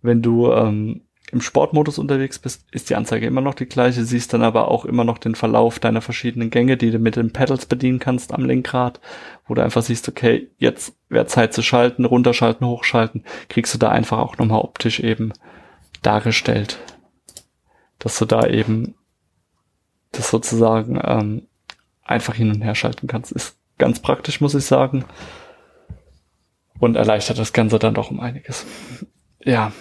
Wenn 0.00 0.22
du 0.22 0.52
ähm, 0.52 1.02
im 1.32 1.40
Sportmodus 1.40 1.98
unterwegs 1.98 2.38
bist, 2.38 2.66
ist 2.72 2.90
die 2.90 2.94
Anzeige 2.94 3.26
immer 3.26 3.40
noch 3.40 3.54
die 3.54 3.64
gleiche, 3.66 4.04
siehst 4.04 4.34
dann 4.34 4.42
aber 4.42 4.68
auch 4.68 4.84
immer 4.84 5.02
noch 5.02 5.16
den 5.16 5.34
Verlauf 5.34 5.78
deiner 5.78 6.02
verschiedenen 6.02 6.50
Gänge, 6.50 6.76
die 6.76 6.90
du 6.90 6.98
mit 6.98 7.16
den 7.16 7.32
Pedals 7.32 7.64
bedienen 7.64 7.98
kannst 7.98 8.34
am 8.34 8.44
Lenkrad, 8.44 9.00
wo 9.48 9.54
du 9.54 9.64
einfach 9.64 9.80
siehst, 9.80 10.08
okay, 10.10 10.50
jetzt 10.58 10.94
wäre 11.08 11.26
Zeit 11.26 11.54
zu 11.54 11.62
schalten, 11.62 12.04
runterschalten, 12.04 12.66
hochschalten, 12.66 13.24
kriegst 13.48 13.72
du 13.72 13.78
da 13.78 13.88
einfach 13.88 14.18
auch 14.18 14.36
nochmal 14.36 14.60
optisch 14.60 15.00
eben 15.00 15.32
dargestellt. 16.02 16.78
Dass 17.98 18.18
du 18.18 18.26
da 18.26 18.46
eben 18.46 18.94
das 20.10 20.28
sozusagen 20.28 21.00
ähm, 21.02 21.46
einfach 22.04 22.34
hin 22.34 22.50
und 22.50 22.60
her 22.60 22.74
schalten 22.74 23.06
kannst. 23.06 23.32
Ist 23.32 23.56
ganz 23.78 24.00
praktisch, 24.00 24.42
muss 24.42 24.54
ich 24.54 24.66
sagen. 24.66 25.06
Und 26.78 26.96
erleichtert 26.96 27.38
das 27.38 27.54
Ganze 27.54 27.78
dann 27.78 27.94
doch 27.94 28.10
um 28.10 28.20
einiges. 28.20 28.66
Ja, 29.40 29.72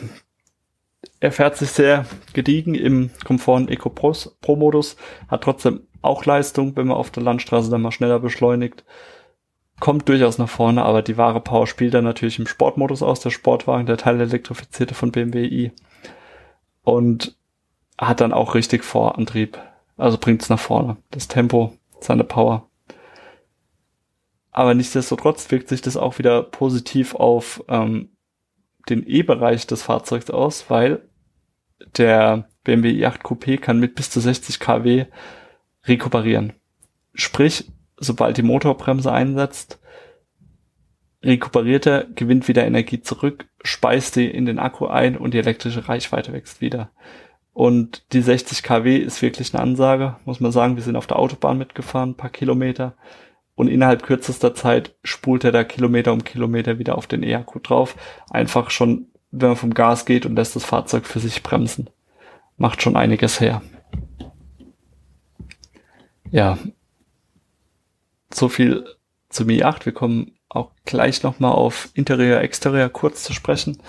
er 1.21 1.31
fährt 1.31 1.55
sich 1.55 1.69
sehr 1.69 2.05
gediegen 2.33 2.73
im 2.75 3.11
Komfort- 3.23 3.57
und 3.57 3.71
Eco-Pro-Modus, 3.71 4.97
hat 5.27 5.43
trotzdem 5.43 5.87
auch 6.01 6.25
Leistung, 6.25 6.75
wenn 6.75 6.87
man 6.87 6.97
auf 6.97 7.11
der 7.11 7.21
Landstraße 7.21 7.69
dann 7.69 7.83
mal 7.83 7.91
schneller 7.91 8.19
beschleunigt. 8.19 8.83
Kommt 9.79 10.09
durchaus 10.09 10.39
nach 10.39 10.49
vorne, 10.49 10.83
aber 10.83 11.03
die 11.03 11.17
wahre 11.17 11.39
Power 11.39 11.67
spielt 11.67 11.93
er 11.93 12.01
natürlich 12.01 12.39
im 12.39 12.47
Sportmodus 12.47 13.03
aus, 13.03 13.19
der 13.19 13.29
Sportwagen, 13.29 13.85
der 13.85 13.97
Teil 13.97 14.19
elektrifizierte 14.19 14.95
von 14.95 15.11
BMW 15.11 15.45
i. 15.45 15.71
Und 16.83 17.37
hat 17.99 18.19
dann 18.19 18.33
auch 18.33 18.55
richtig 18.55 18.83
Vorantrieb. 18.83 19.59
Also 19.97 20.17
bringt's 20.17 20.49
nach 20.49 20.59
vorne. 20.59 20.97
Das 21.11 21.27
Tempo, 21.27 21.77
seine 21.99 22.23
Power. 22.23 22.67
Aber 24.49 24.73
nichtsdestotrotz 24.73 25.51
wirkt 25.51 25.69
sich 25.69 25.83
das 25.83 25.97
auch 25.97 26.17
wieder 26.17 26.41
positiv 26.41 27.13
auf 27.13 27.63
ähm, 27.67 28.09
den 28.89 29.05
E-Bereich 29.05 29.67
des 29.67 29.83
Fahrzeugs 29.83 30.31
aus, 30.31 30.69
weil 30.69 31.07
der 31.97 32.47
BMW 32.63 32.91
i8 32.91 33.21
Coupé 33.21 33.57
kann 33.57 33.79
mit 33.79 33.95
bis 33.95 34.09
zu 34.09 34.19
60 34.19 34.59
kW 34.59 35.05
rekuperieren. 35.85 36.53
Sprich, 37.13 37.71
sobald 37.97 38.37
die 38.37 38.43
Motorbremse 38.43 39.11
einsetzt, 39.11 39.79
rekuperiert 41.23 41.85
er, 41.85 42.05
gewinnt 42.05 42.47
wieder 42.47 42.65
Energie 42.65 43.01
zurück, 43.01 43.47
speist 43.63 44.15
die 44.15 44.29
in 44.29 44.45
den 44.45 44.59
Akku 44.59 44.87
ein 44.87 45.17
und 45.17 45.33
die 45.33 45.39
elektrische 45.39 45.87
Reichweite 45.87 46.33
wächst 46.33 46.61
wieder. 46.61 46.91
Und 47.53 48.11
die 48.13 48.21
60 48.21 48.63
kW 48.63 48.97
ist 48.97 49.21
wirklich 49.21 49.53
eine 49.53 49.61
Ansage, 49.61 50.15
muss 50.25 50.39
man 50.39 50.51
sagen. 50.51 50.77
Wir 50.77 50.83
sind 50.83 50.95
auf 50.95 51.07
der 51.07 51.19
Autobahn 51.19 51.57
mitgefahren, 51.57 52.11
ein 52.11 52.17
paar 52.17 52.29
Kilometer. 52.29 52.95
Und 53.55 53.67
innerhalb 53.67 54.03
kürzester 54.03 54.55
Zeit 54.55 54.95
spult 55.03 55.43
er 55.43 55.51
da 55.51 55.63
Kilometer 55.63 56.13
um 56.13 56.23
Kilometer 56.23 56.79
wieder 56.79 56.97
auf 56.97 57.07
den 57.07 57.23
E-Akku 57.23 57.59
drauf. 57.59 57.95
Einfach 58.29 58.71
schon 58.71 59.10
wenn 59.31 59.49
man 59.49 59.57
vom 59.57 59.73
Gas 59.73 60.05
geht 60.05 60.25
und 60.25 60.35
lässt 60.35 60.55
das 60.55 60.65
Fahrzeug 60.65 61.05
für 61.05 61.19
sich 61.19 61.41
bremsen. 61.41 61.89
Macht 62.57 62.81
schon 62.81 62.95
einiges 62.95 63.39
her. 63.39 63.61
Ja. 66.29 66.57
So 68.33 68.49
viel 68.49 68.85
zum 69.29 69.47
i8. 69.47 69.85
Wir 69.85 69.93
kommen 69.93 70.33
auch 70.49 70.71
gleich 70.85 71.23
nochmal 71.23 71.53
auf 71.53 71.89
Interieur, 71.93 72.41
Exterieur 72.41 72.89
kurz 72.89 73.23
zu 73.23 73.33
sprechen. 73.33 73.81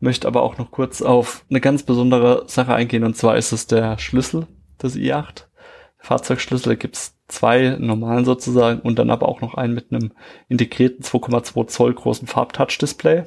Möchte 0.00 0.28
aber 0.28 0.42
auch 0.42 0.58
noch 0.58 0.70
kurz 0.70 1.02
auf 1.02 1.44
eine 1.50 1.60
ganz 1.60 1.82
besondere 1.82 2.44
Sache 2.48 2.74
eingehen 2.74 3.04
und 3.04 3.16
zwar 3.16 3.36
ist 3.36 3.52
es 3.52 3.66
der 3.66 3.98
Schlüssel 3.98 4.46
des 4.80 4.94
i8. 4.94 5.46
Fahrzeugschlüssel 5.98 6.76
gibt 6.76 6.96
es 6.96 7.16
zwei 7.26 7.76
normalen 7.78 8.24
sozusagen 8.24 8.80
und 8.80 8.98
dann 8.98 9.10
aber 9.10 9.28
auch 9.28 9.40
noch 9.40 9.54
einen 9.54 9.74
mit 9.74 9.92
einem 9.92 10.12
integrierten 10.48 11.04
2,2 11.04 11.66
Zoll 11.66 11.94
großen 11.94 12.28
Farbtouch-Display 12.28 13.24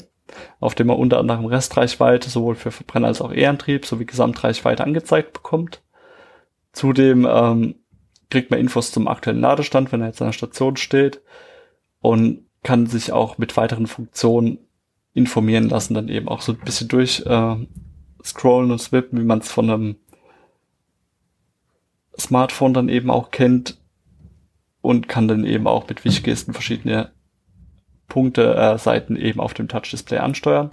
auf 0.59 0.75
dem 0.75 0.89
er 0.89 0.97
unter 0.97 1.19
anderem 1.19 1.45
Restreichweite 1.45 2.29
sowohl 2.29 2.55
für 2.55 2.71
Verbrenner 2.71 3.07
als 3.07 3.21
auch 3.21 3.33
E-Antrieb 3.33 3.85
sowie 3.85 4.05
Gesamtreichweite 4.05 4.83
angezeigt 4.83 5.33
bekommt. 5.33 5.81
Zudem 6.73 7.27
ähm, 7.29 7.75
kriegt 8.29 8.51
man 8.51 8.59
Infos 8.59 8.91
zum 8.91 9.07
aktuellen 9.07 9.41
Ladestand, 9.41 9.91
wenn 9.91 10.01
er 10.01 10.07
jetzt 10.07 10.21
an 10.21 10.29
der 10.29 10.33
Station 10.33 10.77
steht 10.77 11.21
und 11.99 12.45
kann 12.63 12.87
sich 12.87 13.11
auch 13.11 13.37
mit 13.37 13.57
weiteren 13.57 13.87
Funktionen 13.87 14.59
informieren 15.13 15.69
lassen, 15.69 15.93
dann 15.93 16.07
eben 16.07 16.29
auch 16.29 16.41
so 16.41 16.53
ein 16.53 16.59
bisschen 16.59 16.87
durch 16.87 17.23
äh, 17.25 17.55
scrollen 18.23 18.71
und 18.71 18.79
swippen, 18.79 19.19
wie 19.19 19.25
man 19.25 19.39
es 19.39 19.51
von 19.51 19.69
einem 19.69 19.95
Smartphone 22.17 22.73
dann 22.73 22.89
eben 22.89 23.09
auch 23.09 23.31
kennt 23.31 23.77
und 24.81 25.07
kann 25.07 25.27
dann 25.27 25.45
eben 25.45 25.67
auch 25.67 25.87
mit 25.87 26.05
Wischgesten 26.05 26.53
verschiedene 26.53 27.11
Punkte, 28.11 28.55
äh, 28.55 28.77
Seiten 28.77 29.15
eben 29.15 29.39
auf 29.39 29.53
dem 29.53 29.69
Touch-Display 29.69 30.17
ansteuern. 30.17 30.71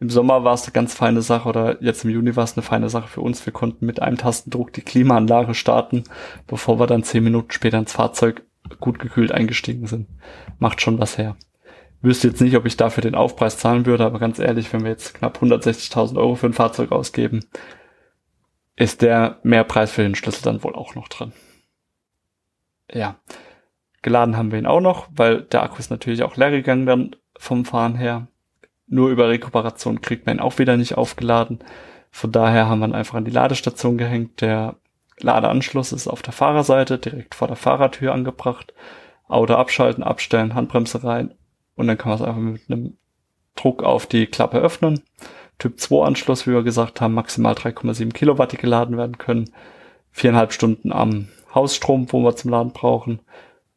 Im 0.00 0.10
Sommer 0.10 0.42
war 0.42 0.54
es 0.54 0.64
eine 0.64 0.72
ganz 0.72 0.92
feine 0.92 1.22
Sache 1.22 1.48
oder 1.48 1.80
jetzt 1.80 2.04
im 2.04 2.10
Juni 2.10 2.34
war 2.34 2.42
es 2.42 2.56
eine 2.56 2.64
feine 2.64 2.90
Sache 2.90 3.06
für 3.06 3.20
uns. 3.20 3.46
Wir 3.46 3.52
konnten 3.52 3.86
mit 3.86 4.02
einem 4.02 4.18
Tastendruck 4.18 4.72
die 4.72 4.82
Klimaanlage 4.82 5.54
starten, 5.54 6.02
bevor 6.48 6.80
wir 6.80 6.88
dann 6.88 7.04
zehn 7.04 7.22
Minuten 7.22 7.52
später 7.52 7.78
ins 7.78 7.92
Fahrzeug 7.92 8.42
gut 8.80 8.98
gekühlt 8.98 9.30
eingestiegen 9.30 9.86
sind. 9.86 10.08
Macht 10.58 10.80
schon 10.80 10.98
was 10.98 11.16
her. 11.16 11.36
Wüsste 12.02 12.26
jetzt 12.26 12.40
nicht, 12.40 12.56
ob 12.56 12.66
ich 12.66 12.76
dafür 12.76 13.02
den 13.02 13.14
Aufpreis 13.14 13.56
zahlen 13.56 13.86
würde, 13.86 14.04
aber 14.04 14.18
ganz 14.18 14.40
ehrlich, 14.40 14.72
wenn 14.72 14.82
wir 14.82 14.90
jetzt 14.90 15.14
knapp 15.14 15.38
160.000 15.40 16.16
Euro 16.18 16.34
für 16.34 16.46
ein 16.46 16.54
Fahrzeug 16.54 16.90
ausgeben, 16.90 17.44
ist 18.74 19.00
der 19.00 19.38
Mehrpreis 19.44 19.92
für 19.92 20.02
den 20.02 20.16
Schlüssel 20.16 20.42
dann 20.42 20.64
wohl 20.64 20.74
auch 20.74 20.96
noch 20.96 21.06
drin. 21.06 21.32
Ja, 22.92 23.20
geladen 24.04 24.36
haben 24.36 24.52
wir 24.52 24.58
ihn 24.60 24.66
auch 24.66 24.80
noch, 24.80 25.08
weil 25.16 25.42
der 25.42 25.64
Akku 25.64 25.78
ist 25.78 25.90
natürlich 25.90 26.22
auch 26.22 26.36
leer 26.36 26.52
gegangen 26.52 26.86
dann 26.86 27.16
vom 27.36 27.64
Fahren 27.64 27.96
her. 27.96 28.28
Nur 28.86 29.10
über 29.10 29.28
Rekuperation 29.28 30.00
kriegt 30.00 30.26
man 30.26 30.36
ihn 30.36 30.40
auch 30.40 30.58
wieder 30.58 30.76
nicht 30.76 30.96
aufgeladen. 30.96 31.58
Von 32.10 32.30
daher 32.30 32.68
haben 32.68 32.78
wir 32.78 32.86
ihn 32.86 32.94
einfach 32.94 33.14
an 33.14 33.24
die 33.24 33.32
Ladestation 33.32 33.98
gehängt. 33.98 34.40
Der 34.40 34.76
Ladeanschluss 35.18 35.92
ist 35.92 36.06
auf 36.06 36.22
der 36.22 36.32
Fahrerseite 36.32 36.98
direkt 36.98 37.34
vor 37.34 37.48
der 37.48 37.56
Fahrertür 37.56 38.12
angebracht. 38.12 38.72
Auto 39.26 39.54
abschalten, 39.54 40.04
abstellen, 40.04 40.54
Handbremse 40.54 41.02
rein 41.02 41.34
und 41.76 41.86
dann 41.86 41.98
kann 41.98 42.10
man 42.10 42.20
es 42.20 42.24
einfach 42.24 42.40
mit 42.40 42.62
einem 42.68 42.96
Druck 43.56 43.82
auf 43.82 44.06
die 44.06 44.26
Klappe 44.26 44.58
öffnen. 44.58 45.02
Typ 45.58 45.80
2 45.80 46.04
Anschluss, 46.04 46.46
wie 46.46 46.52
wir 46.52 46.62
gesagt 46.62 47.00
haben, 47.00 47.14
maximal 47.14 47.54
3,7 47.54 48.12
Kilowatt, 48.12 48.52
die 48.52 48.58
geladen 48.58 48.96
werden 48.96 49.18
können. 49.18 49.50
Viereinhalb 50.10 50.52
Stunden 50.52 50.92
am 50.92 51.28
Hausstrom, 51.54 52.12
wo 52.12 52.20
wir 52.20 52.36
zum 52.36 52.50
Laden 52.50 52.72
brauchen. 52.72 53.20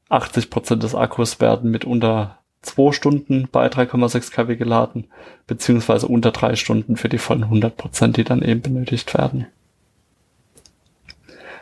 80 0.10 0.50
Prozent 0.50 0.84
des 0.84 0.96
Akkus 0.96 1.40
werden 1.40 1.72
mit 1.72 1.86
unter 1.86 2.40
zwei 2.62 2.92
Stunden 2.92 3.48
bei 3.52 3.68
3,6 3.68 4.32
kW 4.32 4.56
geladen, 4.56 5.08
beziehungsweise 5.48 6.08
unter 6.08 6.32
drei 6.32 6.56
Stunden 6.56 6.98
für 6.98 7.10
die 7.10 7.18
vollen 7.18 7.44
100 7.44 7.76
Prozent, 7.78 8.18
die 8.18 8.24
dann 8.24 8.42
eben 8.42 8.62
benötigt 8.62 9.14
werden. 9.14 9.48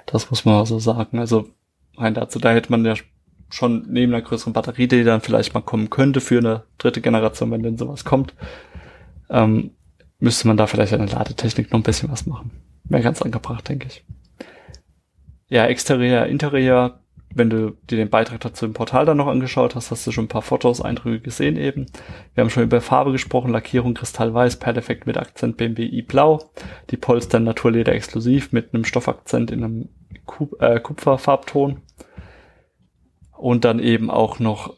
Das 0.05 0.29
muss 0.29 0.45
man 0.45 0.55
also 0.55 0.79
sagen. 0.79 1.19
Also 1.19 1.49
rein 1.97 2.13
dazu, 2.13 2.39
da 2.39 2.51
hätte 2.51 2.71
man 2.71 2.86
ja 2.86 2.95
schon 3.49 3.86
neben 3.89 4.13
einer 4.13 4.21
größeren 4.21 4.53
Batterie, 4.53 4.88
die 4.88 5.03
dann 5.03 5.21
vielleicht 5.21 5.53
mal 5.53 5.62
kommen 5.62 5.89
könnte 5.89 6.21
für 6.21 6.39
eine 6.39 6.63
dritte 6.77 7.01
Generation, 7.01 7.51
wenn 7.51 7.63
denn 7.63 7.77
sowas 7.77 8.05
kommt, 8.05 8.34
ähm, 9.29 9.71
müsste 10.19 10.47
man 10.47 10.58
da 10.58 10.67
vielleicht 10.67 10.93
an 10.93 11.05
der 11.05 11.15
Ladetechnik 11.15 11.71
noch 11.71 11.79
ein 11.79 11.84
bisschen 11.84 12.12
was 12.12 12.25
machen. 12.25 12.51
Wäre 12.86 13.03
ganz 13.03 13.21
angebracht, 13.21 13.67
denke 13.69 13.88
ich. 13.88 14.03
Ja, 15.47 15.65
Exterior, 15.65 16.25
Interior, 16.25 16.99
wenn 17.35 17.49
du 17.49 17.71
dir 17.89 17.97
den 17.97 18.09
Beitrag 18.09 18.39
dazu 18.39 18.65
im 18.65 18.73
Portal 18.73 19.05
dann 19.05 19.17
noch 19.17 19.27
angeschaut 19.27 19.75
hast, 19.75 19.91
hast 19.91 20.07
du 20.07 20.11
schon 20.11 20.25
ein 20.25 20.29
paar 20.29 20.41
Fotos, 20.41 20.81
Eindrücke 20.81 21.19
gesehen 21.19 21.57
eben. 21.57 21.85
Wir 22.33 22.41
haben 22.41 22.49
schon 22.49 22.63
über 22.63 22.79
Farbe 22.79 23.11
gesprochen, 23.11 23.51
Lackierung 23.51 23.93
Kristallweiß, 23.93 24.55
Perfekt 24.55 25.05
mit 25.05 25.17
Akzent 25.17 25.57
BMWi 25.57 26.01
Blau, 26.01 26.49
die 26.89 26.97
Polster 26.97 27.41
Naturleder 27.41 27.91
exklusiv 27.91 28.53
mit 28.53 28.73
einem 28.73 28.85
Stoffakzent 28.85 29.51
in 29.51 29.63
einem 29.63 29.89
Kup 30.25 30.61
äh, 30.61 30.79
Kupferfarbton. 30.79 31.81
Und 33.37 33.65
dann 33.65 33.79
eben 33.79 34.09
auch 34.09 34.39
noch 34.39 34.73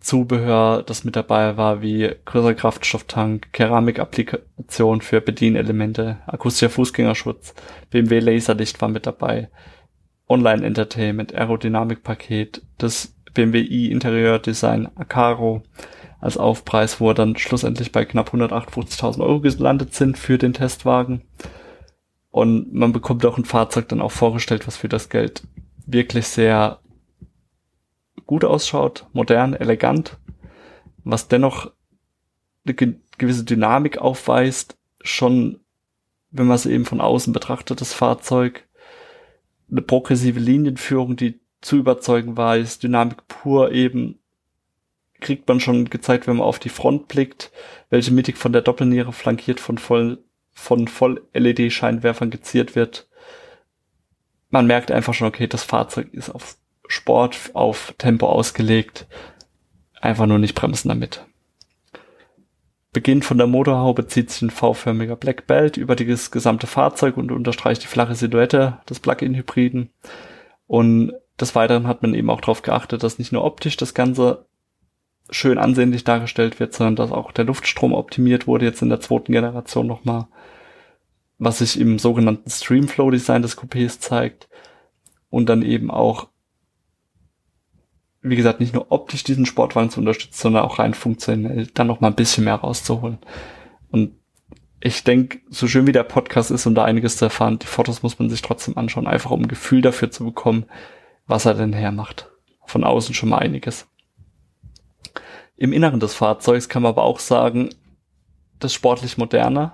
Zubehör, 0.00 0.82
das 0.82 1.04
mit 1.04 1.14
dabei 1.14 1.56
war, 1.56 1.80
wie 1.80 2.10
größer 2.24 2.54
Kraftstofftank, 2.54 3.52
Keramikapplikation 3.52 5.00
für 5.00 5.20
Bedienelemente, 5.20 6.18
akustischer 6.26 6.70
Fußgängerschutz, 6.70 7.54
BMW 7.90 8.18
Laserlicht 8.18 8.82
war 8.82 8.88
mit 8.88 9.06
dabei, 9.06 9.48
Online-Entertainment, 10.28 11.34
Aerodynamikpaket, 11.34 12.62
das 12.78 13.14
BMW 13.34 13.60
i 13.60 13.90
Interieurdesign 13.90 14.88
Acaro 14.96 15.62
als 16.20 16.38
Aufpreis, 16.38 17.00
wo 17.00 17.08
wir 17.08 17.14
dann 17.14 17.36
schlussendlich 17.36 17.92
bei 17.92 18.04
knapp 18.04 18.32
158.000 18.32 19.20
Euro 19.20 19.40
gelandet 19.40 19.94
sind 19.94 20.16
für 20.16 20.38
den 20.38 20.54
Testwagen. 20.54 21.22
Und 22.30 22.72
man 22.72 22.92
bekommt 22.92 23.26
auch 23.26 23.36
ein 23.36 23.44
Fahrzeug 23.44 23.88
dann 23.88 24.00
auch 24.00 24.12
vorgestellt, 24.12 24.66
was 24.66 24.76
für 24.76 24.88
das 24.88 25.08
Geld 25.08 25.42
wirklich 25.86 26.26
sehr 26.26 26.80
gut 28.26 28.44
ausschaut, 28.44 29.06
modern, 29.12 29.54
elegant, 29.54 30.16
was 31.04 31.28
dennoch 31.28 31.70
eine 32.66 32.74
gewisse 33.18 33.44
Dynamik 33.44 33.98
aufweist, 33.98 34.78
schon 35.02 35.60
wenn 36.30 36.46
man 36.46 36.56
es 36.56 36.66
eben 36.66 36.84
von 36.84 37.00
außen 37.00 37.32
betrachtet, 37.32 37.80
das 37.80 37.92
Fahrzeug, 37.92 38.66
eine 39.74 39.82
progressive 39.82 40.38
Linienführung, 40.38 41.16
die 41.16 41.40
zu 41.60 41.76
überzeugen 41.76 42.36
weiß, 42.36 42.78
Dynamik 42.78 43.26
pur 43.26 43.72
eben, 43.72 44.20
kriegt 45.20 45.48
man 45.48 45.58
schon 45.58 45.90
gezeigt, 45.90 46.26
wenn 46.26 46.36
man 46.36 46.46
auf 46.46 46.58
die 46.58 46.68
Front 46.68 47.08
blickt, 47.08 47.50
welche 47.90 48.12
mittig 48.12 48.36
von 48.36 48.52
der 48.52 48.62
Doppelniere 48.62 49.12
flankiert 49.12 49.58
von 49.58 49.78
voll, 49.78 50.22
von 50.52 50.86
voll 50.86 51.26
LED-Scheinwerfern 51.32 52.30
geziert 52.30 52.76
wird. 52.76 53.08
Man 54.50 54.66
merkt 54.66 54.92
einfach 54.92 55.14
schon, 55.14 55.26
okay, 55.26 55.48
das 55.48 55.64
Fahrzeug 55.64 56.12
ist 56.12 56.30
auf 56.30 56.56
Sport 56.86 57.50
auf 57.54 57.94
Tempo 57.98 58.28
ausgelegt. 58.28 59.06
Einfach 60.00 60.26
nur 60.26 60.38
nicht 60.38 60.54
bremsen 60.54 60.90
damit. 60.90 61.24
Beginn 62.94 63.22
von 63.22 63.38
der 63.38 63.48
Motorhaube 63.48 64.06
zieht 64.06 64.30
sich 64.30 64.40
ein 64.40 64.50
V-förmiger 64.50 65.16
Black 65.16 65.48
Belt 65.48 65.76
über 65.76 65.96
das 65.96 66.30
gesamte 66.30 66.68
Fahrzeug 66.68 67.16
und 67.16 67.32
unterstreicht 67.32 67.82
die 67.82 67.88
flache 67.88 68.14
Silhouette 68.14 68.78
des 68.88 69.00
Plug-in-Hybriden. 69.00 69.90
Und 70.68 71.12
des 71.40 71.56
Weiteren 71.56 71.88
hat 71.88 72.02
man 72.02 72.14
eben 72.14 72.30
auch 72.30 72.40
darauf 72.40 72.62
geachtet, 72.62 73.02
dass 73.02 73.18
nicht 73.18 73.32
nur 73.32 73.44
optisch 73.44 73.76
das 73.76 73.94
Ganze 73.94 74.46
schön 75.28 75.58
ansehnlich 75.58 76.04
dargestellt 76.04 76.60
wird, 76.60 76.72
sondern 76.72 76.94
dass 76.94 77.10
auch 77.10 77.32
der 77.32 77.46
Luftstrom 77.46 77.92
optimiert 77.92 78.46
wurde, 78.46 78.66
jetzt 78.66 78.80
in 78.80 78.90
der 78.90 79.00
zweiten 79.00 79.32
Generation 79.32 79.88
nochmal, 79.88 80.28
was 81.38 81.58
sich 81.58 81.80
im 81.80 81.98
sogenannten 81.98 82.48
Streamflow-Design 82.48 83.42
des 83.42 83.58
Coupés 83.58 83.98
zeigt 83.98 84.48
und 85.30 85.48
dann 85.48 85.62
eben 85.62 85.90
auch 85.90 86.28
wie 88.24 88.36
gesagt, 88.36 88.58
nicht 88.58 88.72
nur 88.72 88.90
optisch 88.90 89.22
diesen 89.22 89.44
Sportwagen 89.44 89.90
zu 89.90 90.00
unterstützen, 90.00 90.40
sondern 90.40 90.64
auch 90.64 90.78
rein 90.78 90.94
funktionell 90.94 91.66
dann 91.74 91.86
noch 91.86 92.00
mal 92.00 92.08
ein 92.08 92.14
bisschen 92.14 92.44
mehr 92.44 92.54
rauszuholen. 92.54 93.18
Und 93.90 94.14
ich 94.80 95.04
denke, 95.04 95.40
so 95.50 95.68
schön 95.68 95.86
wie 95.86 95.92
der 95.92 96.04
Podcast 96.04 96.50
ist, 96.50 96.66
um 96.66 96.74
da 96.74 96.84
einiges 96.84 97.18
zu 97.18 97.26
erfahren, 97.26 97.58
die 97.58 97.66
Fotos 97.66 98.02
muss 98.02 98.18
man 98.18 98.30
sich 98.30 98.40
trotzdem 98.40 98.78
anschauen, 98.78 99.06
einfach 99.06 99.30
um 99.30 99.42
ein 99.42 99.48
Gefühl 99.48 99.82
dafür 99.82 100.10
zu 100.10 100.24
bekommen, 100.24 100.64
was 101.26 101.44
er 101.44 101.54
denn 101.54 101.74
hermacht. 101.74 102.30
Von 102.64 102.82
außen 102.82 103.14
schon 103.14 103.28
mal 103.28 103.38
einiges. 103.38 103.86
Im 105.56 105.74
Inneren 105.74 106.00
des 106.00 106.14
Fahrzeugs 106.14 106.70
kann 106.70 106.82
man 106.82 106.90
aber 106.90 107.02
auch 107.02 107.18
sagen, 107.18 107.68
das 108.58 108.72
sportlich 108.72 109.18
moderne 109.18 109.72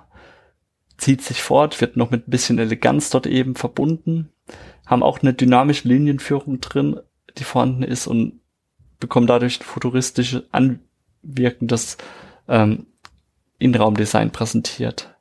zieht 0.97 1.21
sich 1.21 1.41
fort, 1.41 1.79
wird 1.79 1.95
noch 1.95 2.11
mit 2.11 2.27
ein 2.27 2.31
bisschen 2.31 2.59
Eleganz 2.59 3.09
dort 3.09 3.27
eben 3.27 3.55
verbunden, 3.55 4.29
haben 4.85 5.03
auch 5.03 5.21
eine 5.21 5.33
dynamische 5.33 5.87
Linienführung 5.87 6.59
drin, 6.59 6.99
die 7.37 7.45
vorhanden 7.45 7.83
ist 7.83 8.07
und 8.07 8.40
bekommen 9.01 9.27
dadurch 9.27 9.59
ein 9.59 9.63
futuristisches, 9.63 10.43
anwirkendes 10.53 11.97
ähm, 12.47 12.85
Innenraumdesign 13.59 14.31
präsentiert. 14.31 15.13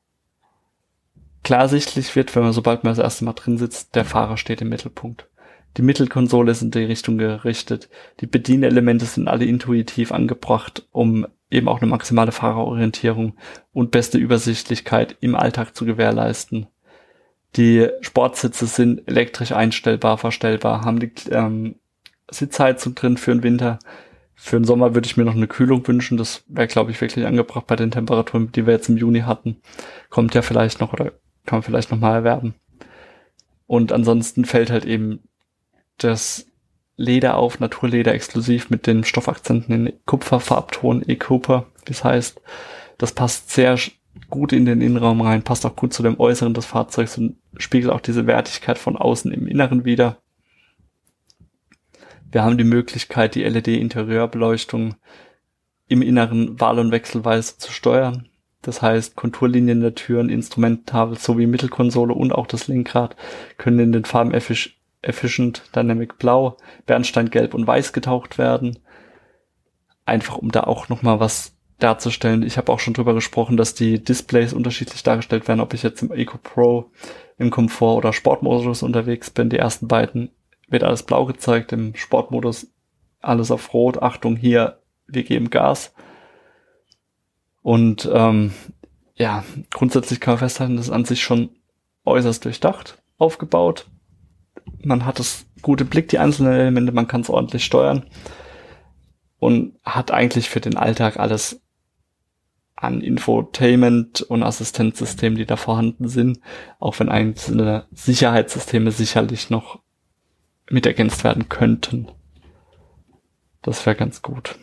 Klar 1.43 1.69
sichtlich 1.69 2.15
wird, 2.15 2.37
wenn 2.37 2.45
man 2.45 2.53
sobald 2.53 2.85
man 2.85 2.93
das 2.93 3.03
erste 3.03 3.25
Mal 3.25 3.33
drin 3.33 3.59
sitzt, 3.59 3.97
der 3.97 4.05
Fahrer 4.05 4.37
steht 4.37 4.61
im 4.61 4.69
Mittelpunkt. 4.69 5.29
Die 5.77 5.83
Mittelkonsole 5.83 6.51
ist 6.53 6.63
in 6.63 6.71
die 6.71 6.85
Richtung 6.85 7.19
gerichtet. 7.19 7.89
Die 8.21 8.27
Bedienelemente 8.27 9.05
sind 9.05 9.29
alle 9.29 9.45
intuitiv 9.45 10.13
angebracht, 10.13 10.87
um 10.91 11.27
eben 11.51 11.69
auch 11.69 11.81
eine 11.81 11.91
maximale 11.91 12.33
Fahrerorientierung 12.33 13.37
und 13.73 13.91
beste 13.91 14.19
Übersichtlichkeit 14.19 15.17
im 15.21 15.35
Alltag 15.35 15.77
zu 15.77 15.85
gewährleisten. 15.85 16.67
Die 17.57 17.89
Sportsitze 18.01 18.67
sind 18.67 19.09
elektrisch 19.09 19.53
einstellbar, 19.53 20.19
verstellbar, 20.19 20.85
haben 20.85 21.01
die 21.01 21.13
ähm, 21.31 21.77
Sitzheizung 22.31 22.95
drin 22.95 23.17
für 23.17 23.33
den 23.33 23.43
Winter. 23.43 23.79
Für 24.35 24.57
den 24.57 24.65
Sommer 24.65 24.95
würde 24.95 25.07
ich 25.07 25.17
mir 25.17 25.25
noch 25.25 25.35
eine 25.35 25.49
Kühlung 25.49 25.87
wünschen. 25.87 26.17
Das 26.17 26.45
wäre, 26.49 26.67
glaube 26.67 26.91
ich, 26.91 27.01
wirklich 27.01 27.27
angebracht 27.27 27.67
bei 27.67 27.77
den 27.77 27.91
Temperaturen, 27.91 28.53
die 28.53 28.67
wir 28.67 28.73
jetzt 28.75 28.89
im 28.89 28.97
Juni 28.97 29.21
hatten. 29.21 29.57
Kommt 30.09 30.35
ja 30.35 30.43
vielleicht 30.43 30.81
noch 30.81 30.93
oder 30.93 31.13
kann 31.47 31.59
man 31.59 31.63
vielleicht 31.63 31.91
noch 31.91 31.99
mal 31.99 32.15
erwerben. 32.15 32.55
Und 33.67 33.93
ansonsten 33.93 34.45
fällt 34.45 34.71
halt 34.71 34.85
eben 34.85 35.21
das 35.99 36.47
Leder 36.97 37.37
auf, 37.37 37.61
Naturleder 37.61 38.13
exklusiv 38.13 38.69
mit 38.69 38.87
den 38.87 39.05
Stoffakzenten 39.05 39.87
in 39.87 39.93
Kupferfarbton, 40.07 41.03
E-Cooper, 41.07 41.67
das 41.87 42.05
heißt. 42.05 42.41
Das 42.99 43.13
passt 43.13 43.51
sehr 43.51 43.79
gut 44.29 44.53
in 44.53 44.67
den 44.67 44.81
Innenraum 44.81 45.23
rein, 45.23 45.43
passt 45.43 45.65
auch 45.65 45.77
gut 45.77 45.95
zu 45.95 46.03
dem 46.03 46.21
Äußeren 46.21 46.53
des 46.53 46.67
Fahrzeugs 46.67 47.17
und 47.17 47.37
spiegelt 47.57 47.93
auch 47.93 48.01
diese 48.01 48.27
Wertigkeit 48.27 48.79
von 48.79 48.97
außen 48.97 49.33
im 49.33 49.47
Inneren 49.47 49.85
wieder. 49.85 50.19
Wir 52.31 52.45
haben 52.45 52.59
die 52.59 52.65
Möglichkeit, 52.65 53.35
die 53.35 53.43
LED-Interieurbeleuchtung 53.43 54.95
im 55.89 56.03
Inneren 56.03 56.61
wahl- 56.61 56.79
und 56.79 56.93
wechselweise 56.93 57.59
zu 57.59 57.73
steuern. 57.73 58.29
Das 58.63 58.83
heißt, 58.83 59.17
Konturlinien 59.17 59.81
der 59.81 59.95
Türen, 59.95 60.29
Instrumenttafel 60.29 61.19
sowie 61.19 61.47
Mittelkonsole 61.47 62.15
und 62.15 62.33
auch 62.33 62.47
das 62.47 62.69
Lenkrad 62.69 63.17
können 63.57 63.81
in 63.81 63.93
den 63.93 64.05
Farben 64.05 64.33
Efficient, 64.33 65.63
Dynamic 65.75 66.19
Blau, 66.19 66.57
Bernstein 66.87 67.31
Gelb 67.31 67.55
und 67.55 67.67
Weiß 67.67 67.93
getaucht 67.93 68.39
werden. 68.39 68.79
Einfach 70.05 70.37
um 70.37 70.53
da 70.53 70.65
auch 70.65 70.89
nochmal 70.89 71.21
was 71.21 71.57
darzustellen. 71.79 72.43
Ich 72.43 72.59
habe 72.59 72.71
auch 72.71 72.81
schon 72.81 72.95
drüber 72.95 73.15
gesprochen, 73.15 73.57
dass 73.57 73.75
die 73.75 74.03
Displays 74.05 74.53
unterschiedlich 74.53 75.03
dargestellt 75.03 75.49
werden, 75.49 75.61
ob 75.61 75.75
ich 75.75 75.83
jetzt 75.83 76.03
im 76.03 76.13
Eco 76.13 76.39
Pro, 76.39 76.91
im 77.39 77.51
Komfort 77.51 77.97
oder 77.97 78.13
Sportmodus 78.13 78.83
unterwegs 78.83 79.31
bin. 79.31 79.49
Die 79.49 79.57
ersten 79.57 79.89
beiden 79.89 80.31
wird 80.71 80.85
alles 80.85 81.03
blau 81.03 81.27
gezeigt, 81.27 81.73
im 81.73 81.95
Sportmodus 81.95 82.73
alles 83.21 83.51
auf 83.51 83.75
rot. 83.75 84.03
Achtung, 84.03 84.37
hier, 84.37 84.81
wir 85.07 85.25
geben 85.25 85.51
Gas. 85.51 85.93
Und 87.63 88.09
ähm, 88.13 88.53
ja, 89.17 89.45
grundsätzlich 89.71 90.21
kann 90.21 90.33
man 90.35 90.39
festhalten, 90.39 90.77
das 90.77 90.87
ist 90.87 90.93
an 90.93 91.05
sich 91.05 91.23
schon 91.23 91.51
äußerst 92.05 92.45
durchdacht 92.45 92.97
aufgebaut. 93.19 93.87
Man 94.83 95.05
hat 95.05 95.19
das 95.19 95.45
gute 95.61 95.85
Blick, 95.85 96.09
die 96.09 96.19
einzelnen 96.19 96.53
Elemente, 96.53 96.93
man 96.93 97.07
kann 97.07 97.21
es 97.21 97.29
ordentlich 97.29 97.65
steuern 97.65 98.07
und 99.39 99.75
hat 99.85 100.11
eigentlich 100.11 100.49
für 100.49 100.61
den 100.61 100.77
Alltag 100.77 101.19
alles 101.19 101.61
an 102.77 103.03
Infotainment 103.03 104.23
und 104.23 104.43
Assistenzsystemen, 104.43 105.37
die 105.37 105.45
da 105.45 105.57
vorhanden 105.57 106.09
sind, 106.09 106.41
auch 106.79 106.99
wenn 106.99 107.11
einzelne 107.11 107.87
Sicherheitssysteme 107.93 108.91
sicherlich 108.91 109.51
noch 109.51 109.81
mit 110.71 110.87
ergänzt 110.87 111.25
werden 111.25 111.49
könnten. 111.49 112.09
Das 113.63 113.85
wäre 113.85 113.97
ganz 113.97 114.23
gut. 114.23 114.57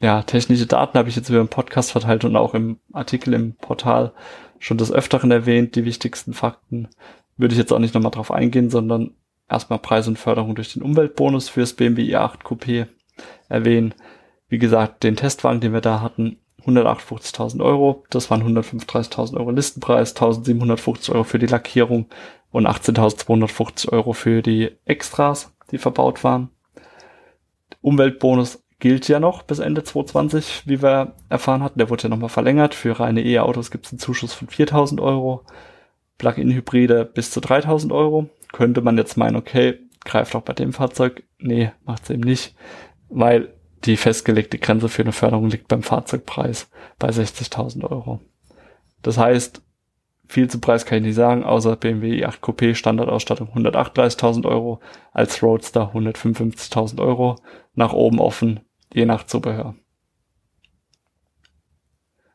Ja, 0.00 0.22
technische 0.22 0.66
Daten 0.66 0.98
habe 0.98 1.08
ich 1.08 1.16
jetzt 1.16 1.28
über 1.28 1.38
den 1.38 1.48
Podcast 1.48 1.92
verteilt 1.92 2.24
und 2.24 2.36
auch 2.36 2.54
im 2.54 2.78
Artikel 2.92 3.32
im 3.34 3.54
Portal 3.54 4.12
schon 4.58 4.78
des 4.78 4.92
Öfteren 4.92 5.30
erwähnt, 5.30 5.76
die 5.76 5.84
wichtigsten 5.84 6.34
Fakten. 6.34 6.88
Würde 7.36 7.54
ich 7.54 7.58
jetzt 7.58 7.72
auch 7.72 7.78
nicht 7.78 7.94
nochmal 7.94 8.12
drauf 8.12 8.30
eingehen, 8.30 8.70
sondern 8.70 9.12
erstmal 9.48 9.78
Preis 9.78 10.06
und 10.06 10.18
Förderung 10.18 10.54
durch 10.54 10.72
den 10.72 10.82
Umweltbonus 10.82 11.48
fürs 11.48 11.72
BMW 11.72 12.14
i8 12.14 12.42
Coupé 12.42 12.86
erwähnen. 13.48 13.94
Wie 14.48 14.58
gesagt, 14.58 15.02
den 15.02 15.16
Testwagen, 15.16 15.60
den 15.60 15.72
wir 15.72 15.80
da 15.80 16.00
hatten, 16.00 16.38
158.000 16.66 17.62
Euro. 17.62 18.04
Das 18.10 18.30
waren 18.30 18.42
135.000 18.42 19.36
Euro 19.36 19.50
Listenpreis, 19.50 20.16
1.750 20.16 21.12
Euro 21.12 21.24
für 21.24 21.38
die 21.38 21.46
Lackierung 21.46 22.06
und 22.50 22.66
18.250 22.66 23.90
Euro 23.90 24.12
für 24.12 24.42
die 24.42 24.70
Extras, 24.84 25.53
die 25.70 25.78
verbaut 25.78 26.24
waren. 26.24 26.50
Umweltbonus 27.80 28.64
gilt 28.78 29.08
ja 29.08 29.20
noch 29.20 29.42
bis 29.42 29.58
Ende 29.58 29.82
2020, 29.82 30.62
wie 30.66 30.82
wir 30.82 31.14
erfahren 31.28 31.62
hatten. 31.62 31.78
Der 31.78 31.90
wurde 31.90 32.04
ja 32.04 32.08
nochmal 32.08 32.28
verlängert. 32.28 32.74
Für 32.74 32.98
reine 32.98 33.22
E-Autos 33.22 33.70
gibt 33.70 33.86
es 33.86 33.92
einen 33.92 33.98
Zuschuss 33.98 34.32
von 34.34 34.48
4.000 34.48 35.00
Euro. 35.00 35.44
Plug-in-Hybride 36.18 37.04
bis 37.04 37.30
zu 37.30 37.40
3.000 37.40 37.92
Euro. 37.92 38.28
Könnte 38.52 38.80
man 38.82 38.98
jetzt 38.98 39.16
meinen, 39.16 39.36
okay, 39.36 39.80
greift 40.04 40.34
auch 40.34 40.42
bei 40.42 40.52
dem 40.52 40.72
Fahrzeug. 40.72 41.24
Nee, 41.38 41.72
macht's 41.84 42.10
eben 42.10 42.22
nicht, 42.22 42.54
weil 43.08 43.54
die 43.84 43.96
festgelegte 43.96 44.58
Grenze 44.58 44.88
für 44.88 45.02
eine 45.02 45.12
Förderung 45.12 45.48
liegt 45.48 45.68
beim 45.68 45.82
Fahrzeugpreis 45.82 46.70
bei 46.98 47.08
60.000 47.08 47.84
Euro. 47.90 48.20
Das 49.02 49.18
heißt, 49.18 49.62
viel 50.26 50.48
zum 50.48 50.60
Preis 50.60 50.86
kann 50.86 50.98
ich 50.98 51.04
nicht 51.04 51.14
sagen, 51.14 51.44
außer 51.44 51.76
BMW 51.76 52.24
i8 52.24 52.40
Coupé 52.40 52.74
Standardausstattung 52.74 53.48
138.000 53.54 54.46
Euro, 54.46 54.80
als 55.12 55.42
Roadster 55.42 55.92
155.000 55.94 57.00
Euro, 57.00 57.36
nach 57.74 57.92
oben 57.92 58.18
offen, 58.18 58.60
je 58.92 59.06
nach 59.06 59.24
Zubehör. 59.24 59.74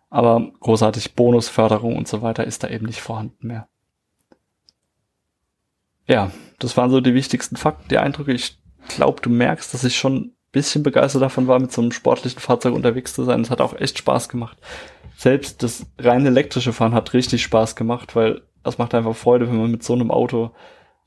Aber 0.09 0.51
großartig 0.59 1.15
Bonusförderung 1.15 1.95
und 1.95 2.07
so 2.07 2.21
weiter 2.21 2.43
ist 2.43 2.63
da 2.63 2.69
eben 2.69 2.85
nicht 2.85 3.01
vorhanden 3.01 3.47
mehr. 3.47 3.67
Ja, 6.07 6.31
das 6.57 6.75
waren 6.77 6.89
so 6.89 7.01
die 7.01 7.13
wichtigsten 7.13 7.55
Fakten, 7.55 7.89
die 7.89 7.99
Eindrücke. 7.99 8.33
Ich 8.33 8.59
glaube, 8.87 9.21
du 9.21 9.29
merkst, 9.29 9.73
dass 9.73 9.83
ich 9.83 9.97
schon 9.97 10.33
bisschen 10.51 10.83
begeistert 10.83 11.21
davon 11.21 11.47
war, 11.47 11.59
mit 11.59 11.71
so 11.71 11.81
einem 11.81 11.91
sportlichen 11.91 12.39
Fahrzeug 12.39 12.73
unterwegs 12.73 13.13
zu 13.13 13.23
sein. 13.23 13.41
Es 13.41 13.49
hat 13.49 13.61
auch 13.61 13.75
echt 13.75 13.97
Spaß 13.99 14.29
gemacht. 14.29 14.57
Selbst 15.19 15.63
das 15.63 15.85
rein 15.97 16.25
elektrische 16.25 16.71
Fahren 16.71 16.93
hat 16.93 17.11
richtig 17.11 17.43
Spaß 17.43 17.75
gemacht, 17.75 18.15
weil 18.15 18.43
das 18.63 18.77
macht 18.77 18.95
einfach 18.95 19.17
Freude, 19.17 19.49
wenn 19.49 19.57
man 19.57 19.69
mit 19.69 19.83
so 19.83 19.91
einem 19.91 20.11
Auto 20.11 20.51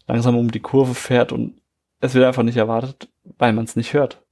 langsam 0.06 0.36
um 0.36 0.50
die 0.50 0.60
Kurve 0.60 0.92
fährt 0.94 1.32
und 1.32 1.62
es 2.00 2.12
wird 2.12 2.26
einfach 2.26 2.42
nicht 2.42 2.58
erwartet, 2.58 3.08
weil 3.38 3.54
man 3.54 3.64
es 3.64 3.74
nicht 3.74 3.94
hört. 3.94 4.22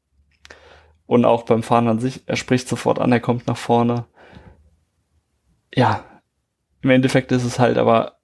Und 1.06 1.24
auch 1.24 1.44
beim 1.44 1.62
Fahren 1.62 1.88
an 1.88 1.98
sich, 1.98 2.24
er 2.26 2.36
spricht 2.36 2.68
sofort 2.68 2.98
an, 2.98 3.10
er 3.10 3.20
kommt 3.20 3.46
nach 3.46 3.56
vorne. 3.56 4.04
Ja, 5.74 6.04
im 6.82 6.90
Endeffekt 6.90 7.32
ist 7.32 7.44
es 7.44 7.58
halt 7.58 7.78
aber 7.78 8.18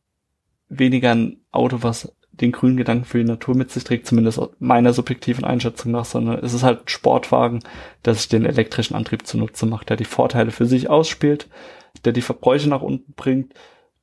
weniger 0.69 1.15
ein 1.15 1.41
Auto, 1.53 1.79
was 1.81 2.15
den 2.41 2.53
grünen 2.53 2.77
Gedanken 2.77 3.05
für 3.05 3.19
die 3.19 3.25
Natur 3.25 3.55
mit 3.57 3.71
sich 3.71 3.85
trägt, 3.85 4.07
zumindest 4.07 4.41
meiner 4.59 4.93
subjektiven 4.93 5.45
Einschätzung 5.45 5.93
nach, 5.93 6.05
sondern 6.05 6.39
es 6.45 6.53
ist 6.53 6.63
halt 6.63 6.81
ein 6.81 6.89
Sportwagen, 6.89 7.61
der 8.05 8.15
sich 8.15 8.29
den 8.29 8.45
elektrischen 8.45 8.95
Antrieb 8.95 9.27
zunutze 9.27 9.67
macht, 9.67 9.89
der 9.89 9.97
die 9.97 10.05
Vorteile 10.05 10.51
für 10.51 10.67
sich 10.67 10.91
ausspielt, 10.91 11.49
der 12.05 12.13
die 12.13 12.23
Verbräuche 12.23 12.69
nach 12.69 12.83
unten 12.83 13.15
bringt, 13.15 13.55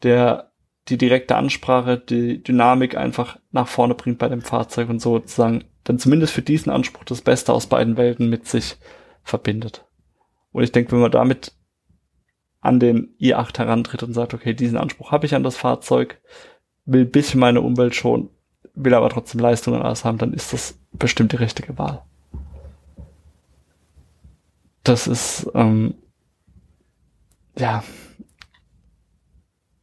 der 0.01 0.51
die 0.89 0.97
direkte 0.97 1.35
Ansprache, 1.35 1.97
die 1.97 2.43
Dynamik 2.43 2.97
einfach 2.97 3.37
nach 3.51 3.67
vorne 3.67 3.95
bringt 3.95 4.17
bei 4.17 4.27
dem 4.27 4.41
Fahrzeug 4.41 4.89
und 4.89 4.99
sozusagen 4.99 5.63
dann 5.83 5.99
zumindest 5.99 6.33
für 6.33 6.41
diesen 6.41 6.71
Anspruch 6.71 7.03
das 7.03 7.21
Beste 7.21 7.53
aus 7.53 7.67
beiden 7.67 7.97
Welten 7.97 8.29
mit 8.29 8.47
sich 8.47 8.77
verbindet. 9.23 9.85
Und 10.51 10.63
ich 10.63 10.71
denke, 10.71 10.91
wenn 10.91 10.99
man 10.99 11.11
damit 11.11 11.53
an 12.61 12.79
den 12.79 13.15
i8 13.19 13.57
herantritt 13.57 14.03
und 14.03 14.13
sagt, 14.13 14.33
okay, 14.33 14.53
diesen 14.53 14.77
Anspruch 14.77 15.11
habe 15.11 15.25
ich 15.25 15.35
an 15.35 15.43
das 15.43 15.57
Fahrzeug, 15.57 16.21
will 16.85 17.05
bisschen 17.05 17.39
meine 17.39 17.61
Umwelt 17.61 17.95
schonen, 17.95 18.29
will 18.75 18.93
aber 18.93 19.09
trotzdem 19.09 19.39
Leistung 19.39 19.73
und 19.73 19.81
alles 19.81 20.05
haben, 20.05 20.17
dann 20.17 20.33
ist 20.33 20.53
das 20.53 20.77
bestimmt 20.91 21.31
die 21.31 21.37
richtige 21.37 21.77
Wahl. 21.77 22.01
Das 24.83 25.07
ist, 25.07 25.49
ähm, 25.53 25.95
ja, 27.57 27.83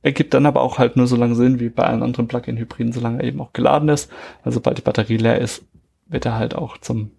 ergibt 0.02 0.34
dann 0.34 0.46
aber 0.46 0.62
auch 0.62 0.78
halt 0.78 0.96
nur 0.96 1.06
so 1.06 1.16
lange 1.16 1.34
Sinn 1.34 1.60
wie 1.60 1.68
bei 1.68 1.84
allen 1.84 2.02
anderen 2.02 2.28
Plug-in-Hybriden, 2.28 2.92
solange 2.92 3.22
er 3.22 3.28
eben 3.28 3.40
auch 3.40 3.52
geladen 3.52 3.88
ist. 3.88 4.10
Also 4.42 4.56
sobald 4.56 4.78
die 4.78 4.82
Batterie 4.82 5.16
leer 5.16 5.38
ist, 5.38 5.64
wird 6.06 6.26
er 6.26 6.34
halt 6.34 6.54
auch 6.54 6.78
zum 6.78 7.12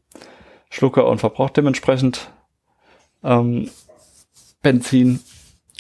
Schlucker 0.69 1.07
und 1.07 1.19
verbraucht 1.19 1.57
dementsprechend 1.57 2.31
ähm, 3.23 3.69
Benzin 4.61 5.19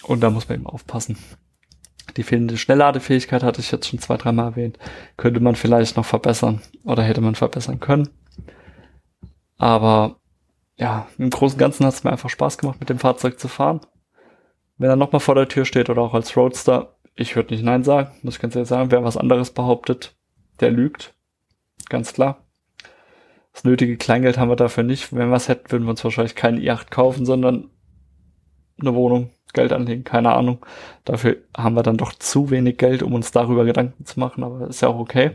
und 0.03 0.21
da 0.21 0.29
muss 0.29 0.47
man 0.47 0.59
eben 0.59 0.67
aufpassen. 0.67 1.17
Die 2.17 2.23
fehlende 2.23 2.57
Schnellladefähigkeit 2.57 3.43
hatte 3.43 3.61
ich 3.61 3.71
jetzt 3.71 3.87
schon 3.87 3.99
zwei, 3.99 4.17
dreimal 4.17 4.47
erwähnt. 4.47 4.77
Könnte 5.17 5.39
man 5.39 5.55
vielleicht 5.55 5.97
noch 5.97 6.05
verbessern 6.05 6.61
oder 6.83 7.03
hätte 7.03 7.21
man 7.21 7.35
verbessern 7.35 7.79
können. 7.79 8.09
Aber 9.57 10.17
ja, 10.77 11.07
im 11.17 11.29
Großen 11.29 11.55
und 11.55 11.59
Ganzen 11.59 11.85
hat 11.85 11.93
es 11.93 12.03
mir 12.03 12.11
einfach 12.11 12.29
Spaß 12.29 12.57
gemacht, 12.57 12.79
mit 12.79 12.89
dem 12.89 12.99
Fahrzeug 12.99 13.39
zu 13.39 13.47
fahren. 13.47 13.81
Wenn 14.77 14.89
er 14.89 14.95
nochmal 14.95 15.19
vor 15.19 15.35
der 15.35 15.47
Tür 15.47 15.65
steht 15.65 15.89
oder 15.89 16.01
auch 16.01 16.15
als 16.15 16.35
Roadster, 16.35 16.95
ich 17.15 17.35
würde 17.35 17.53
nicht 17.53 17.63
Nein 17.63 17.83
sagen, 17.83 18.11
muss 18.23 18.35
ich 18.35 18.41
ganz 18.41 18.55
ehrlich 18.55 18.69
sagen. 18.69 18.89
Wer 18.89 19.03
was 19.03 19.17
anderes 19.17 19.51
behauptet, 19.51 20.15
der 20.59 20.71
lügt. 20.71 21.13
Ganz 21.89 22.13
klar. 22.13 22.43
Das 23.53 23.63
nötige 23.63 23.97
Kleingeld 23.97 24.37
haben 24.37 24.49
wir 24.49 24.55
dafür 24.55 24.83
nicht. 24.83 25.13
Wenn 25.13 25.29
wir 25.29 25.35
es 25.35 25.49
hätten, 25.49 25.71
würden 25.71 25.83
wir 25.83 25.91
uns 25.91 26.03
wahrscheinlich 26.03 26.35
keinen 26.35 26.57
i8 26.57 26.89
kaufen, 26.89 27.25
sondern 27.25 27.69
eine 28.81 28.95
Wohnung 28.95 29.31
Geld 29.53 29.73
anlegen, 29.73 30.03
keine 30.03 30.33
Ahnung. 30.33 30.65
Dafür 31.05 31.37
haben 31.55 31.75
wir 31.75 31.83
dann 31.83 31.97
doch 31.97 32.13
zu 32.13 32.49
wenig 32.49 32.77
Geld, 32.77 33.03
um 33.03 33.13
uns 33.13 33.31
darüber 33.31 33.65
Gedanken 33.65 34.05
zu 34.05 34.19
machen, 34.19 34.43
aber 34.43 34.67
ist 34.67 34.81
ja 34.81 34.87
auch 34.87 34.99
okay. 34.99 35.31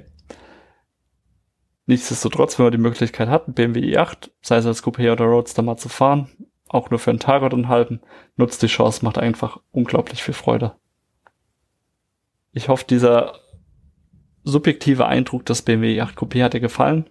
Nichtsdestotrotz, 1.87 2.59
wenn 2.59 2.67
man 2.67 2.73
die 2.73 2.79
Möglichkeit 2.79 3.29
hat, 3.29 3.55
BMW 3.55 3.81
i8, 3.81 4.31
sei 4.43 4.57
es 4.57 4.67
als 4.67 4.83
Coupé 4.83 5.13
oder 5.13 5.27
Roadster 5.27 5.63
mal 5.63 5.77
zu 5.77 5.89
fahren, 5.89 6.29
auch 6.69 6.91
nur 6.91 6.99
für 6.99 7.11
einen 7.11 7.21
Tag 7.21 7.43
oder 7.43 7.55
einen 7.55 7.69
halben, 7.69 8.01
nutzt 8.37 8.63
die 8.63 8.67
Chance, 8.67 9.05
macht 9.05 9.19
einfach 9.19 9.61
unglaublich 9.71 10.23
viel 10.23 10.35
Freude. 10.35 10.73
Ich 12.53 12.69
hoffe, 12.69 12.87
dieser 12.89 13.41
subjektive 14.43 15.07
Eindruck 15.07 15.45
des 15.47 15.63
BMW 15.63 16.01
i8 16.01 16.15
Coupé 16.15 16.43
hat 16.43 16.55
dir 16.55 16.61
gefallen, 16.61 17.09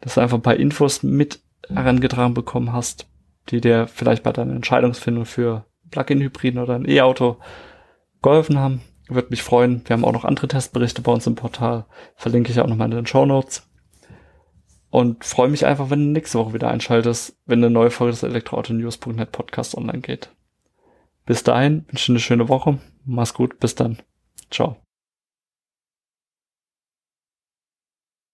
dass 0.00 0.14
du 0.14 0.20
einfach 0.20 0.38
ein 0.38 0.42
paar 0.42 0.56
Infos 0.56 1.02
mit 1.02 1.40
herangetragen 1.68 2.34
bekommen 2.34 2.72
hast, 2.72 3.08
die 3.48 3.60
dir 3.60 3.86
vielleicht 3.86 4.22
bei 4.22 4.32
deiner 4.32 4.54
Entscheidungsfindung 4.54 5.24
für 5.24 5.64
Plug-in-Hybriden 5.90 6.60
oder 6.60 6.74
ein 6.74 6.88
E-Auto 6.88 7.38
geholfen 8.22 8.58
haben. 8.58 8.82
Würde 9.08 9.28
mich 9.30 9.42
freuen. 9.42 9.82
Wir 9.86 9.94
haben 9.94 10.04
auch 10.04 10.12
noch 10.12 10.24
andere 10.24 10.48
Testberichte 10.48 11.02
bei 11.02 11.12
uns 11.12 11.26
im 11.26 11.36
Portal. 11.36 11.86
Verlinke 12.16 12.50
ich 12.50 12.60
auch 12.60 12.66
nochmal 12.66 12.90
in 12.90 12.96
den 12.96 13.06
Show 13.06 13.24
Notes. 13.24 13.68
Und 14.90 15.24
freue 15.24 15.48
mich 15.48 15.66
einfach, 15.66 15.90
wenn 15.90 16.00
du 16.00 16.12
nächste 16.12 16.38
Woche 16.38 16.54
wieder 16.54 16.70
einschaltest, 16.70 17.36
wenn 17.44 17.60
eine 17.60 17.70
neue 17.70 17.90
Folge 17.90 18.12
des 18.12 18.22
Elektroauto-News.net 18.22 19.30
Podcast 19.30 19.76
online 19.76 20.00
geht. 20.00 20.30
Bis 21.24 21.42
dahin, 21.42 21.84
wünsche 21.88 22.12
eine 22.12 22.20
schöne 22.20 22.48
Woche. 22.48 22.78
Mach's 23.04 23.34
gut. 23.34 23.58
Bis 23.60 23.74
dann. 23.74 23.98
Ciao. 24.50 24.76